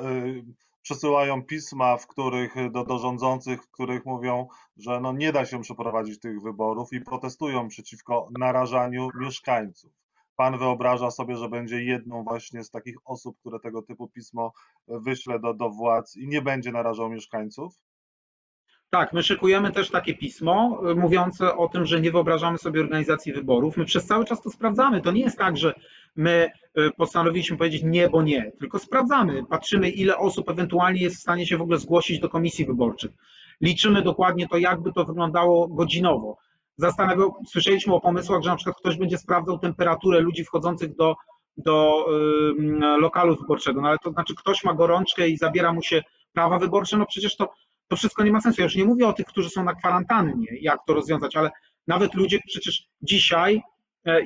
przesyłają 0.82 1.42
pisma, 1.42 1.96
w 1.96 2.06
których 2.06 2.54
do, 2.70 2.84
do 2.84 2.98
rządzących, 2.98 3.62
w 3.62 3.70
których 3.70 4.06
mówią, 4.06 4.48
że 4.76 5.00
no 5.00 5.12
nie 5.12 5.32
da 5.32 5.46
się 5.46 5.62
przeprowadzić 5.62 6.20
tych 6.20 6.42
wyborów 6.42 6.92
i 6.92 7.00
protestują 7.00 7.68
przeciwko 7.68 8.28
narażaniu 8.38 9.08
mieszkańców. 9.20 9.92
Pan 10.36 10.58
wyobraża 10.58 11.10
sobie, 11.10 11.36
że 11.36 11.48
będzie 11.48 11.84
jedną 11.84 12.24
właśnie 12.24 12.64
z 12.64 12.70
takich 12.70 12.96
osób, 13.04 13.38
które 13.38 13.60
tego 13.60 13.82
typu 13.82 14.08
pismo 14.08 14.52
wyśle 14.88 15.40
do, 15.40 15.54
do 15.54 15.70
władz 15.70 16.16
i 16.16 16.28
nie 16.28 16.42
będzie 16.42 16.72
narażał 16.72 17.10
mieszkańców? 17.10 17.74
Tak, 18.90 19.12
my 19.12 19.22
szykujemy 19.22 19.72
też 19.72 19.90
takie 19.90 20.14
pismo 20.14 20.80
y, 20.90 20.94
mówiące 20.94 21.56
o 21.56 21.68
tym, 21.68 21.84
że 21.84 22.00
nie 22.00 22.10
wyobrażamy 22.10 22.58
sobie 22.58 22.80
organizacji 22.80 23.32
wyborów. 23.32 23.76
My 23.76 23.84
przez 23.84 24.06
cały 24.06 24.24
czas 24.24 24.42
to 24.42 24.50
sprawdzamy. 24.50 25.00
To 25.00 25.12
nie 25.12 25.20
jest 25.20 25.38
tak, 25.38 25.56
że 25.56 25.74
my 26.16 26.50
y, 26.78 26.90
postanowiliśmy 26.96 27.56
powiedzieć 27.56 27.82
nie, 27.84 28.08
bo 28.08 28.22
nie, 28.22 28.52
tylko 28.60 28.78
sprawdzamy, 28.78 29.46
patrzymy, 29.46 29.90
ile 29.90 30.16
osób 30.18 30.50
ewentualnie 30.50 31.00
jest 31.00 31.16
w 31.16 31.20
stanie 31.20 31.46
się 31.46 31.56
w 31.58 31.62
ogóle 31.62 31.78
zgłosić 31.78 32.20
do 32.20 32.28
komisji 32.28 32.66
wyborczych. 32.66 33.10
Liczymy 33.60 34.02
dokładnie 34.02 34.48
to, 34.48 34.58
jakby 34.58 34.92
to 34.92 35.04
wyglądało 35.04 35.68
godzinowo. 35.68 36.36
Zastanawiał, 36.76 37.34
słyszeliśmy 37.48 37.94
o 37.94 38.00
pomysłach, 38.00 38.42
że 38.42 38.50
na 38.50 38.56
przykład 38.56 38.76
ktoś 38.76 38.96
będzie 38.96 39.18
sprawdzał 39.18 39.58
temperaturę 39.58 40.20
ludzi 40.20 40.44
wchodzących 40.44 40.96
do, 40.96 41.14
do 41.56 42.06
y, 42.58 42.98
lokalu 42.98 43.36
wyborczego, 43.36 43.80
no 43.80 43.88
ale 43.88 43.98
to 43.98 44.10
znaczy 44.10 44.34
ktoś 44.34 44.64
ma 44.64 44.74
gorączkę 44.74 45.28
i 45.28 45.36
zabiera 45.36 45.72
mu 45.72 45.82
się 45.82 46.02
prawa 46.32 46.58
wyborcze, 46.58 46.96
no 46.96 47.06
przecież 47.06 47.36
to 47.36 47.48
to 47.88 47.96
wszystko 47.96 48.24
nie 48.24 48.32
ma 48.32 48.40
sensu. 48.40 48.60
Ja 48.60 48.64
już 48.64 48.76
nie 48.76 48.84
mówię 48.84 49.08
o 49.08 49.12
tych, 49.12 49.26
którzy 49.26 49.50
są 49.50 49.64
na 49.64 49.74
kwarantannie, 49.74 50.46
jak 50.60 50.78
to 50.86 50.94
rozwiązać, 50.94 51.36
ale 51.36 51.50
nawet 51.86 52.14
ludzie, 52.14 52.38
przecież 52.46 52.88
dzisiaj 53.02 53.56
e, 53.56 53.62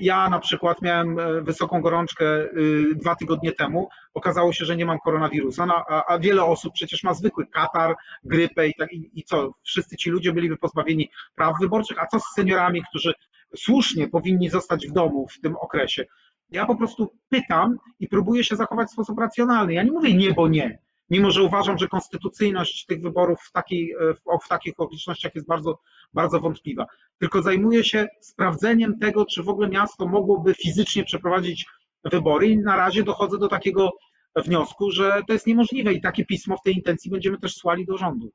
ja 0.00 0.30
na 0.30 0.38
przykład 0.38 0.82
miałem 0.82 1.18
e, 1.18 1.42
wysoką 1.42 1.80
gorączkę 1.80 2.24
y, 2.24 2.94
dwa 2.94 3.14
tygodnie 3.14 3.52
temu, 3.52 3.88
okazało 4.14 4.52
się, 4.52 4.64
że 4.64 4.76
nie 4.76 4.86
mam 4.86 4.98
koronawirusa, 4.98 5.66
no, 5.66 5.84
a, 5.88 6.04
a 6.04 6.18
wiele 6.18 6.44
osób 6.44 6.72
przecież 6.72 7.02
ma 7.02 7.14
zwykły 7.14 7.46
katar, 7.46 7.96
grypę 8.24 8.68
i, 8.68 8.74
tak, 8.74 8.92
i, 8.92 9.10
i 9.14 9.24
co, 9.24 9.54
wszyscy 9.62 9.96
ci 9.96 10.10
ludzie 10.10 10.32
byliby 10.32 10.56
pozbawieni 10.56 11.10
praw 11.34 11.54
wyborczych, 11.60 12.02
a 12.02 12.06
co 12.06 12.20
z 12.20 12.34
seniorami, 12.34 12.82
którzy 12.90 13.14
słusznie 13.56 14.08
powinni 14.08 14.48
zostać 14.48 14.88
w 14.88 14.92
domu 14.92 15.26
w 15.28 15.40
tym 15.40 15.56
okresie? 15.56 16.04
Ja 16.50 16.66
po 16.66 16.76
prostu 16.76 17.12
pytam 17.28 17.78
i 18.00 18.08
próbuję 18.08 18.44
się 18.44 18.56
zachować 18.56 18.88
w 18.88 18.92
sposób 18.92 19.18
racjonalny. 19.18 19.74
Ja 19.74 19.82
nie 19.82 19.92
mówię 19.92 20.14
nie, 20.14 20.32
bo 20.32 20.48
nie 20.48 20.78
mimo 21.10 21.30
że 21.30 21.42
uważam, 21.42 21.78
że 21.78 21.88
konstytucyjność 21.88 22.86
tych 22.86 23.02
wyborów 23.02 23.38
w, 23.40 23.52
takiej, 23.52 23.94
w, 24.00 24.44
w 24.44 24.48
takich 24.48 24.74
okolicznościach 24.76 25.34
jest 25.34 25.46
bardzo, 25.46 25.78
bardzo 26.12 26.40
wątpliwa. 26.40 26.86
Tylko 27.18 27.42
zajmuję 27.42 27.84
się 27.84 28.06
sprawdzeniem 28.20 28.98
tego, 28.98 29.26
czy 29.26 29.42
w 29.42 29.48
ogóle 29.48 29.68
miasto 29.68 30.06
mogłoby 30.06 30.54
fizycznie 30.54 31.04
przeprowadzić 31.04 31.66
wybory 32.04 32.48
i 32.48 32.58
na 32.58 32.76
razie 32.76 33.02
dochodzę 33.02 33.38
do 33.38 33.48
takiego 33.48 33.90
wniosku, 34.36 34.90
że 34.90 35.22
to 35.26 35.32
jest 35.32 35.46
niemożliwe 35.46 35.92
i 35.92 36.00
takie 36.00 36.24
pismo 36.24 36.56
w 36.56 36.62
tej 36.62 36.74
intencji 36.74 37.10
będziemy 37.10 37.38
też 37.38 37.54
słali 37.54 37.86
do 37.86 37.98
rządu. 37.98 38.30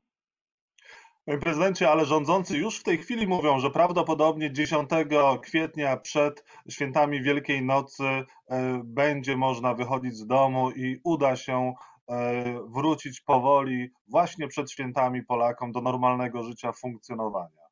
Panie 1.25 1.37
prezydencie, 1.37 1.89
ale 1.89 2.05
rządzący 2.05 2.57
już 2.57 2.79
w 2.79 2.83
tej 2.83 2.97
chwili 2.97 3.27
mówią, 3.27 3.59
że 3.59 3.69
prawdopodobnie 3.69 4.53
10 4.53 4.89
kwietnia 5.41 5.97
przed 5.97 6.45
świętami 6.69 7.21
Wielkiej 7.21 7.65
Nocy 7.65 8.03
e, 8.03 8.25
będzie 8.83 9.37
można 9.37 9.73
wychodzić 9.73 10.15
z 10.15 10.27
domu 10.27 10.71
i 10.71 10.99
uda 11.03 11.35
się 11.35 11.73
wrócić 12.67 13.21
powoli 13.21 13.89
właśnie 14.07 14.47
przed 14.47 14.71
świętami 14.71 15.23
Polakom 15.23 15.71
do 15.71 15.81
normalnego 15.81 16.43
życia, 16.43 16.71
funkcjonowania. 16.71 17.63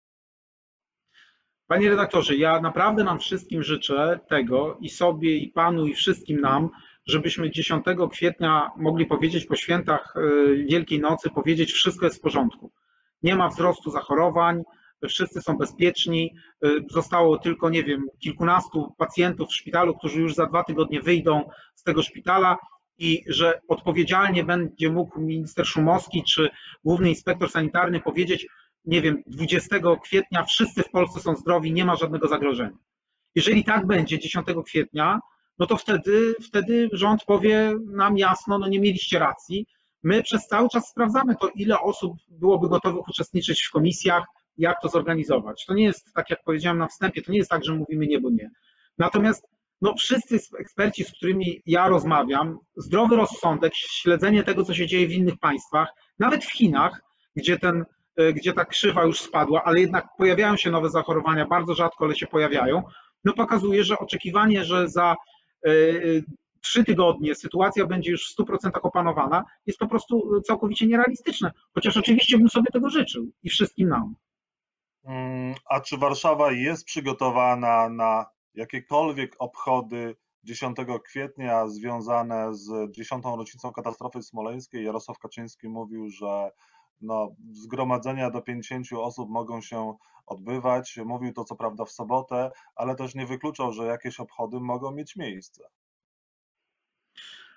Panie 1.68 1.90
redaktorze, 1.90 2.36
ja 2.36 2.62
naprawdę 2.62 3.04
nam 3.04 3.20
wszystkim 3.20 3.64
życzę 3.64 4.20
tego 4.30 4.78
i 4.82 4.90
sobie, 4.90 5.38
i 5.38 5.48
panu, 5.48 5.86
i 5.86 5.94
wszystkim 5.94 6.42
nam, 6.42 6.70
żebyśmy 7.06 7.52
10 7.52 7.86
kwietnia 8.12 8.72
mogli 8.78 9.06
powiedzieć 9.06 9.46
po 9.46 9.56
świętach 9.56 10.14
e, 10.16 10.56
Wielkiej 10.56 11.00
Nocy, 11.00 11.30
powiedzieć 11.30 11.72
wszystko 11.72 12.06
jest 12.06 12.18
w 12.18 12.22
porządku. 12.22 12.72
Nie 13.24 13.36
ma 13.36 13.50
wzrostu 13.50 13.92
zachorowań, 13.92 14.64
wszyscy 15.10 15.42
są 15.42 15.58
bezpieczni. 15.58 16.36
E, 16.64 16.68
zostało 16.90 17.38
tylko, 17.38 17.70
nie 17.70 17.84
wiem, 17.84 18.08
kilkunastu 18.20 18.96
pacjentów 18.98 19.50
w 19.50 19.56
szpitalu, 19.56 19.98
którzy 19.98 20.22
już 20.22 20.36
za 20.36 20.46
dwa 20.46 20.64
tygodnie 20.64 21.02
wyjdą 21.02 21.50
z 21.76 21.84
tego 21.84 22.04
szpitala 22.04 22.58
i 23.01 23.24
że 23.27 23.62
odpowiedzialnie 23.67 24.43
będzie 24.43 24.91
mógł 24.91 25.22
minister 25.22 25.67
Szumowski 25.67 26.24
czy 26.24 26.50
główny 26.84 27.10
inspektor 27.10 27.50
sanitarny 27.50 28.00
powiedzieć, 28.00 28.48
nie 28.86 29.01
wiem, 29.01 29.24
20 29.27 29.75
kwietnia 30.03 30.43
wszyscy 30.43 30.84
w 30.84 30.89
Polsce 30.89 31.20
są 31.20 31.36
zdrowi, 31.36 31.74
nie 31.74 31.86
ma 31.86 31.96
żadnego 31.96 32.27
zagrożenia. 32.27 32.77
Jeżeli 33.36 33.63
tak 33.63 33.88
będzie 33.88 34.20
10 34.20 34.48
kwietnia, 34.65 35.20
no 35.60 35.67
to 35.67 35.77
wtedy, 35.77 36.36
wtedy 36.41 36.89
rząd 36.93 37.24
powie 37.24 37.74
nam 37.86 38.17
jasno, 38.17 38.58
no 38.60 38.67
nie 38.67 38.79
mieliście 38.79 39.20
racji. 39.20 39.65
My 40.03 40.24
przez 40.24 40.48
cały 40.48 40.70
czas 40.70 40.89
sprawdzamy 40.89 41.36
to, 41.36 41.50
ile 41.55 41.79
osób 41.79 42.13
byłoby 42.29 42.70
gotowych 42.70 43.08
uczestniczyć 43.08 43.62
w 43.62 43.72
komisjach, 43.72 44.24
jak 44.58 44.81
to 44.81 44.89
zorganizować. 44.89 45.65
To 45.65 45.74
nie 45.74 45.84
jest, 45.84 46.13
tak 46.13 46.29
jak 46.29 46.43
powiedziałem 46.43 46.77
na 46.77 46.88
wstępie, 46.88 47.22
to 47.22 47.31
nie 47.31 47.38
jest 47.38 47.50
tak, 47.50 47.65
że 47.65 47.75
mówimy 47.75 48.08
nie, 48.08 48.20
bo 48.20 48.29
nie. 48.29 48.51
Natomiast 48.98 49.48
no 49.82 49.94
wszyscy 49.94 50.40
eksperci, 50.60 51.04
z 51.04 51.12
którymi 51.12 51.62
ja 51.66 51.88
rozmawiam, 51.88 52.58
zdrowy 52.76 53.16
rozsądek, 53.16 53.76
śledzenie 53.76 54.44
tego, 54.44 54.66
co 54.66 54.74
się 54.74 54.88
dzieje 54.88 55.08
w 55.08 55.12
innych 55.12 55.38
państwach, 55.40 55.94
nawet 56.20 56.46
w 56.46 56.52
Chinach, 56.52 57.02
gdzie, 57.36 57.60
ten, 57.60 57.86
e, 58.16 58.34
gdzie 58.34 58.54
ta 58.54 58.66
krzywa 58.66 59.04
już 59.04 59.22
spadła, 59.22 59.64
ale 59.64 59.82
jednak 59.82 60.08
pojawiają 60.18 60.58
się 60.58 60.72
nowe 60.72 60.90
zachorowania, 60.90 61.46
bardzo 61.46 61.74
rzadko, 61.74 62.06
ale 62.06 62.16
się 62.16 62.28
pojawiają, 62.28 62.84
no 63.24 63.34
pokazuje, 63.34 63.84
że 63.84 64.00
oczekiwanie, 64.00 64.64
że 64.64 64.90
za 64.90 65.16
e, 65.66 65.70
e, 65.70 65.74
trzy 66.62 66.84
tygodnie 66.84 67.36
sytuacja 67.36 67.86
będzie 67.86 68.12
już 68.12 68.34
w 68.34 68.40
100% 68.40 68.70
opanowana, 68.82 69.44
jest 69.66 69.80
po 69.80 69.88
prostu 69.88 70.42
całkowicie 70.42 70.88
nierealistyczne. 70.88 71.52
Chociaż 71.74 71.98
oczywiście 71.98 72.38
bym 72.38 72.50
sobie 72.50 72.72
tego 72.74 72.90
życzył 72.90 73.32
i 73.44 73.50
wszystkim 73.50 73.90
nam. 73.90 74.16
Mm, 75.04 75.56
a 75.70 75.80
czy 75.80 75.98
Warszawa 75.98 76.52
jest 76.52 76.86
przygotowana 76.86 77.90
na 77.90 78.26
jakiekolwiek 78.55 79.36
obchody 79.39 80.15
10 80.43 80.77
kwietnia 81.03 81.67
związane 81.67 82.55
z 82.55 82.91
10. 82.91 83.24
rocznicą 83.25 83.72
katastrofy 83.72 84.24
smoleńskiej, 84.24 84.86
Jarosław 84.86 85.20
Kaczyński 85.20 85.70
mówił, 85.70 86.10
że 86.10 86.51
no, 87.01 87.36
zgromadzenia 87.51 88.29
do 88.29 88.41
50 88.41 88.88
osób 88.93 89.29
mogą 89.29 89.62
się 89.62 89.96
odbywać. 90.25 91.00
Mówił 91.05 91.34
to 91.34 91.43
co 91.43 91.55
prawda 91.55 91.86
w 91.86 91.91
sobotę, 91.91 92.51
ale 92.75 92.96
też 92.96 93.15
nie 93.15 93.25
wykluczał, 93.25 93.74
że 93.74 93.86
jakieś 93.86 94.20
obchody 94.20 94.60
mogą 94.60 94.91
mieć 94.91 95.15
miejsce. 95.15 95.63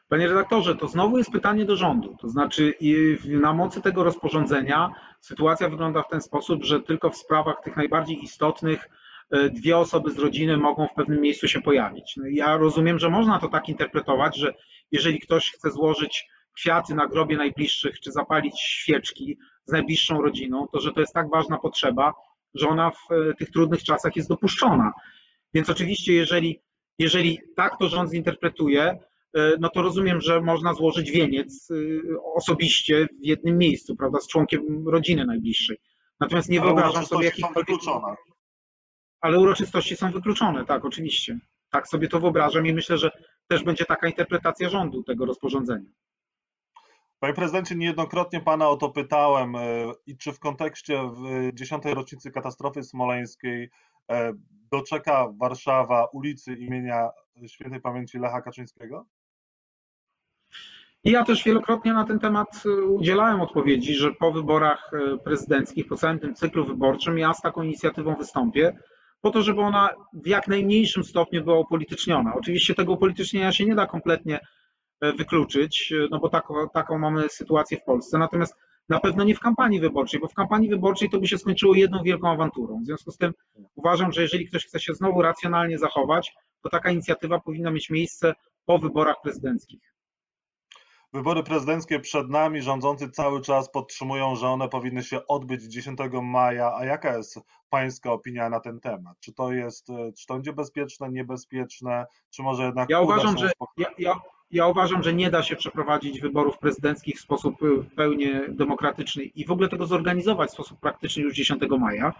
Panie 0.09 0.29
redaktorze, 0.29 0.77
to 0.77 0.89
znowu 0.89 1.19
jest 1.19 1.31
pytanie 1.31 1.65
do 1.65 1.77
rządu. 1.77 2.17
To 2.21 2.29
znaczy, 2.29 2.75
na 3.25 3.53
mocy 3.53 3.81
tego 3.81 4.05
rozporządzenia 4.05 4.91
sytuacja 5.21 5.69
wygląda 5.69 6.03
w 6.03 6.09
ten 6.09 6.21
sposób, 6.21 6.65
że 6.65 6.81
tylko 6.81 7.11
w 7.11 7.17
sprawach 7.17 7.63
tych 7.65 7.77
najbardziej 7.77 8.25
istotnych 8.25 8.89
dwie 9.53 9.79
osoby 9.79 10.11
z 10.11 10.19
rodziny 10.19 10.57
mogą 10.57 10.87
w 10.89 10.95
pewnym 10.95 11.21
miejscu 11.21 11.49
się 11.49 11.61
pojawić. 11.61 12.15
No 12.17 12.25
ja 12.31 12.57
rozumiem, 12.57 12.99
że 12.99 13.11
można 13.11 13.39
to 13.39 13.49
tak 13.49 13.69
interpretować, 13.69 14.37
że 14.37 14.55
jeżeli 14.93 15.21
ktoś 15.21 15.51
chce 15.51 15.71
złożyć 15.71 16.29
kwiaty 16.57 16.95
na 16.95 17.07
grobie 17.07 17.37
najbliższych, 17.37 18.01
czy 18.01 18.13
zapalić 18.13 18.61
świeczki 18.61 19.39
z 19.65 19.73
najbliższą 19.73 20.23
rodziną, 20.23 20.67
to 20.73 20.81
że 20.81 20.93
to 20.93 21.01
jest 21.01 21.15
tak 21.15 21.31
ważna 21.31 21.59
potrzeba, 21.59 22.15
że 22.55 22.69
ona 22.69 22.91
w 22.91 23.13
e, 23.13 23.35
tych 23.35 23.51
trudnych 23.51 23.83
czasach 23.83 24.17
jest 24.17 24.29
dopuszczona. 24.29 24.93
Więc 25.55 25.71
oczywiście, 25.71 26.13
jeżeli, 26.13 26.61
jeżeli 26.99 27.41
tak 27.57 27.79
to 27.79 27.89
rząd 27.89 28.11
zinterpretuje, 28.11 28.83
e, 28.83 28.99
no 29.61 29.69
to 29.69 29.83
rozumiem, 29.83 30.21
że 30.21 30.41
można 30.41 30.75
złożyć 30.75 31.11
wieniec 31.11 31.69
osobiście 32.35 33.07
w 33.23 33.27
jednym 33.27 33.59
miejscu, 33.59 33.97
prawda, 33.97 34.21
z 34.21 34.29
członkiem 34.29 34.89
rodziny 34.89 35.27
najbliższej. 35.27 35.77
Natomiast 36.21 36.49
nie 36.49 36.61
wyobrażam 36.61 37.07
sobie 37.07 37.25
jakichkolwiek 37.25 37.81
ale 39.25 39.39
uroczystości 39.39 39.97
są 39.97 40.11
wykluczone, 40.11 40.65
tak, 40.65 40.85
oczywiście. 40.85 41.39
Tak 41.71 41.89
sobie 41.89 42.09
to 42.09 42.21
wyobrażam 42.21 42.67
i 42.67 42.73
myślę, 42.73 42.99
że 42.99 43.11
też 43.49 43.65
będzie 43.65 43.85
taka 43.85 44.09
interpretacja 44.09 44.69
rządu 44.69 45.03
tego 45.03 45.27
rozporządzenia. 45.27 45.91
Panie 47.19 47.35
prezydencie, 47.35 47.75
niejednokrotnie 47.75 48.41
pana 48.41 48.69
o 48.69 48.77
to 48.77 48.91
pytałem 48.91 49.57
e, 49.57 49.93
i 50.07 50.17
czy 50.17 50.33
w 50.33 50.39
kontekście 50.39 51.11
dziesiątej 51.53 51.95
rocznicy 51.95 52.31
katastrofy 52.31 52.83
smoleńskiej 52.83 53.71
e, 54.11 54.33
doczeka 54.71 55.29
Warszawa 55.41 56.05
ulicy 56.05 56.55
imienia 56.55 57.11
świętej 57.47 57.81
pamięci 57.81 58.19
Lecha 58.19 58.43
Kaczyńskiego? 58.43 59.07
I 61.05 61.11
ja 61.11 61.25
też 61.25 61.45
wielokrotnie 61.45 61.93
na 61.93 62.05
ten 62.05 62.19
temat 62.19 62.63
e, 62.67 62.85
udzielałem 62.85 63.41
odpowiedzi, 63.41 63.95
że 63.95 64.13
po 64.13 64.33
wyborach 64.33 64.91
prezydenckich, 65.25 65.89
po 65.89 65.97
całym 65.97 66.19
tym 66.19 66.35
cyklu 66.35 66.65
wyborczym 66.65 67.19
ja 67.19 67.35
z 67.35 67.41
taką 67.41 67.63
inicjatywą 67.63 68.15
wystąpię 68.15 68.79
po 69.25 69.31
to, 69.31 69.43
żeby 69.43 69.61
ona 69.61 69.89
w 70.13 70.27
jak 70.27 70.49
najmniejszym 70.49 71.05
stopniu 71.05 71.45
była 71.45 71.59
upolityczniona. 71.59 72.35
Oczywiście 72.35 72.75
tego 72.75 72.93
upolitycznienia 72.93 73.53
się 73.53 73.65
nie 73.65 73.75
da 73.75 73.87
kompletnie 73.87 74.41
e, 75.01 75.13
wykluczyć, 75.13 75.93
e, 75.93 76.09
no 76.11 76.19
bo 76.19 76.29
taką, 76.29 76.69
taką 76.69 76.99
mamy 76.99 77.29
sytuację 77.29 77.79
w 77.79 77.85
Polsce. 77.85 78.19
Natomiast 78.19 78.55
Na 78.89 79.01
pewno 79.01 79.25
nie 79.25 79.35
w 79.35 79.41
kampanii 79.41 79.81
wyborczej, 79.81 80.21
bo 80.21 80.29
w 80.29 80.35
kampanii 80.35 80.69
wyborczej 80.69 81.11
to 81.11 81.21
by 81.21 81.29
się 81.29 81.39
skończyło 81.39 81.75
jedną 81.75 82.03
wielką 82.03 82.31
awanturą. 82.31 82.81
W 82.83 82.87
związku 82.87 83.11
z 83.11 83.17
tym 83.17 83.33
uważam, 83.75 84.13
że 84.13 84.23
jeżeli 84.23 84.47
ktoś 84.47 84.67
chce 84.67 84.81
się 84.81 84.95
znowu 84.95 85.23
racjonalnie 85.23 85.79
zachować, 85.79 86.33
to 86.63 86.69
taka 86.69 86.91
inicjatywa 86.91 87.41
powinna 87.41 87.71
mieć 87.71 87.91
miejsce 87.91 88.35
po 88.65 88.79
wyborach 88.79 89.17
prezydenckich. 89.23 89.94
Wybory 91.15 91.43
prezydenckie 91.43 92.01
przed 92.01 92.31
nami, 92.31 92.63
rządzący 92.63 93.11
cały 93.11 93.41
czas 93.41 93.71
podtrzymują, 93.71 94.37
że 94.37 94.49
one 94.49 94.69
powinny 94.69 95.03
się 95.03 95.27
odbyć 95.27 95.63
10 95.63 95.99
maja. 96.23 96.73
A 96.77 96.85
jaka 96.85 97.17
jest 97.17 97.41
Pańska 97.71 98.13
opinia 98.13 98.49
na 98.49 98.61
ten 98.61 98.81
temat? 98.81 99.17
Czy 99.21 99.33
to 99.33 99.53
jest, 99.53 99.87
czy 100.19 100.27
to 100.27 100.35
będzie 100.35 100.53
bezpieczne, 100.53 101.11
niebezpieczne, 101.11 102.07
czy 102.31 102.43
może 102.43 102.65
jednak. 102.65 102.91
Ja 102.91 103.01
uważam, 103.01 103.39
że 103.39 103.51
ja, 103.77 103.87
ja, 103.99 104.21
ja 104.51 104.67
uważam, 104.67 105.03
że 105.03 105.15
nie 105.15 105.31
da 105.31 105.43
się 105.43 105.57
przeprowadzić 105.57 106.21
wyborów 106.21 106.59
prezydenckich 106.59 107.17
w 107.17 107.21
sposób 107.21 107.57
w 107.61 107.95
pełni 107.95 108.27
demokratyczny 108.49 109.25
i 109.25 109.47
w 109.47 109.51
ogóle 109.51 109.69
tego 109.69 109.87
zorganizować 109.87 110.51
w 110.51 110.55
sposób 110.55 110.81
praktyczny 110.81 111.23
już 111.23 111.35
10 111.35 111.63
maja. 111.79 112.13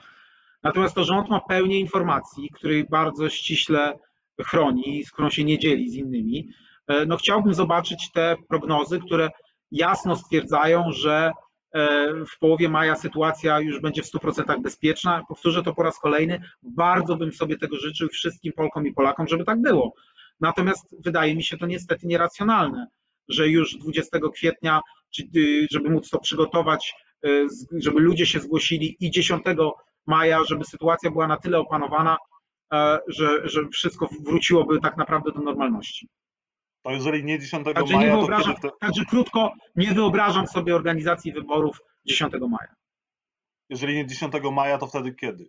Natomiast 0.63 0.95
to 0.95 1.05
rząd 1.05 1.29
ma 1.29 1.41
pełnię 1.41 1.81
informacji, 1.81 2.51
której 2.51 2.85
bardzo 2.85 3.29
ściśle 3.29 3.99
chroni, 4.41 5.05
z 5.05 5.13
którą 5.13 5.31
się 5.31 5.45
nie 5.45 5.59
dzieli 5.59 5.91
z 5.91 5.95
innymi. 5.95 6.49
E, 6.87 7.07
no 7.07 7.17
chciałbym 7.17 7.55
zobaczyć 7.55 8.13
te 8.13 8.37
prognozy, 8.49 9.01
które 9.07 9.31
jasno 9.71 10.17
stwierdzają, 10.17 10.93
że 10.93 11.33
e, 11.75 12.09
w 12.35 12.39
połowie 12.39 12.69
maja 12.69 12.97
sytuacja 12.97 13.61
już 13.61 13.81
będzie 13.81 14.03
w 14.03 14.07
100% 14.07 14.63
bezpieczna. 14.63 15.23
Powtórzę 15.29 15.63
to 15.63 15.75
po 15.75 15.83
raz 15.83 15.99
kolejny. 15.99 16.43
Bardzo 16.63 17.17
bym 17.17 17.33
sobie 17.33 17.59
tego 17.59 17.77
życzył 17.77 18.09
wszystkim 18.09 18.53
Polkom 18.53 18.87
i 18.87 18.93
Polakom, 18.93 19.29
żeby 19.29 19.45
tak 19.45 19.61
było. 19.61 19.95
Natomiast 20.41 20.97
wydaje 21.05 21.37
mi 21.37 21.43
się 21.43 21.59
to 21.59 21.67
niestety 21.67 22.07
nieracjonalne, 22.07 22.87
że 23.29 23.49
już 23.49 23.77
20 23.77 24.19
kwietnia, 24.35 24.81
y, 25.37 25.67
żeby 25.71 25.91
móc 25.91 26.11
to 26.11 26.19
przygotować, 26.19 26.95
y, 27.27 27.47
żeby 27.73 28.01
ludzie 28.01 28.27
się 28.27 28.41
zgłosili 28.41 28.97
i 29.01 29.11
10 29.11 29.43
maja, 30.07 30.45
żeby 30.45 30.65
sytuacja 30.65 31.11
była 31.11 31.27
na 31.27 31.37
tyle 31.37 31.59
opanowana, 31.59 32.17
e, 32.73 32.99
że, 33.09 33.49
że 33.49 33.69
wszystko 33.69 34.09
wróciłoby 34.21 34.81
tak 34.81 34.97
naprawdę 34.97 35.33
do 35.33 35.41
normalności. 35.41 36.09
To 36.85 36.91
jeżeli 36.91 37.25
nie 37.25 37.39
10 37.39 37.65
także 37.75 37.95
maja, 37.95 38.17
nie 38.17 38.27
to 38.27 38.43
kiedy... 38.45 38.71
Także 38.81 39.05
krótko, 39.05 39.53
nie 39.77 39.95
wyobrażam 39.95 40.47
sobie 40.47 40.77
organizacji 40.77 41.33
wyborów 41.33 41.81
10 42.07 42.33
maja. 42.49 42.75
Jeżeli 43.69 43.95
nie 43.95 44.07
10 44.07 44.33
maja, 44.53 44.79
to 44.79 44.87
wtedy 44.87 45.15
kiedy? 45.15 45.49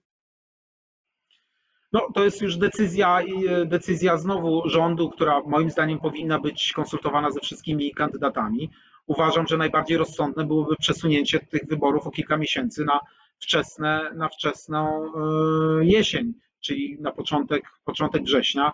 No, 1.94 2.08
to 2.14 2.24
jest 2.24 2.42
już 2.42 2.58
decyzja, 2.58 3.20
e, 3.22 3.66
decyzja 3.66 4.18
znowu 4.18 4.70
rządu, 4.70 5.10
która 5.10 5.42
moim 5.46 5.70
zdaniem 5.70 6.00
powinna 6.00 6.40
być 6.40 6.74
konsultowana 6.74 7.32
ze 7.32 7.40
wszystkimi 7.40 7.94
kandydatami. 7.94 8.70
Uważam, 9.08 9.48
że 9.48 9.58
najbardziej 9.58 9.98
rozsądne 9.98 10.46
byłoby 10.46 10.76
przesunięcie 10.76 11.40
tych 11.40 11.68
wyborów 11.68 12.08
o 12.08 12.12
kilka 12.12 12.38
miesięcy 12.38 12.86
na, 12.86 13.00
wczesne, 13.40 14.12
na 14.16 14.30
wczesną 14.30 15.06
e, 15.06 15.86
jesień, 15.86 16.34
czyli 16.60 16.98
na 17.02 17.12
początek, 17.12 17.64
początek 17.86 18.24
września, 18.24 18.72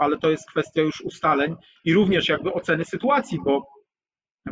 ale 0.00 0.18
to 0.18 0.30
jest 0.30 0.50
kwestia 0.50 0.82
już 0.82 1.00
ustaleń 1.00 1.56
i 1.84 1.94
również 1.94 2.28
jakby 2.28 2.52
oceny 2.52 2.84
sytuacji, 2.84 3.38
bo, 3.44 3.66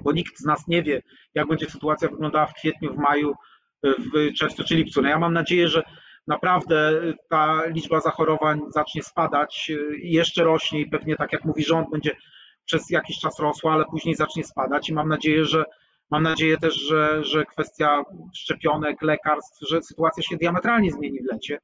bo 0.02 0.12
nikt 0.12 0.38
z 0.38 0.44
nas 0.44 0.68
nie 0.68 0.82
wie, 0.82 1.02
jak 1.34 1.48
będzie 1.48 1.70
sytuacja 1.70 2.08
wyglądała 2.08 2.46
w 2.46 2.54
kwietniu, 2.54 2.94
w 2.94 2.98
maju, 2.98 3.34
w 3.82 4.34
czerwcu 4.34 4.64
czy 4.64 4.74
lipcu. 4.74 5.02
No 5.02 5.08
ja 5.08 5.18
mam 5.18 5.32
nadzieję, 5.32 5.68
że 5.68 5.82
naprawdę 6.26 7.02
ta 7.28 7.66
liczba 7.66 8.00
zachorowań 8.00 8.60
zacznie 8.74 9.02
spadać 9.02 9.72
i 10.02 10.12
jeszcze 10.12 10.44
rośnie 10.44 10.80
i 10.80 10.90
pewnie 10.90 11.16
tak 11.16 11.32
jak 11.32 11.44
mówi 11.44 11.64
rząd, 11.64 11.90
będzie 11.90 12.16
przez 12.64 12.90
jakiś 12.90 13.18
czas 13.18 13.38
rosła, 13.38 13.72
ale 13.72 13.84
później 13.84 14.14
zacznie 14.14 14.44
spadać 14.44 14.88
i 14.88 14.94
mam 14.94 15.08
nadzieję, 15.08 15.44
że 15.44 15.64
mam 16.10 16.22
nadzieję 16.22 16.58
też, 16.58 16.74
że, 16.74 17.24
że 17.24 17.44
kwestia 17.44 18.02
szczepionek, 18.34 19.02
lekarstw, 19.02 19.68
że 19.68 19.82
sytuacja 19.82 20.22
się 20.22 20.36
diametralnie 20.36 20.90
zmieni 20.90 21.18
w 21.22 21.32
lecie. 21.32 21.58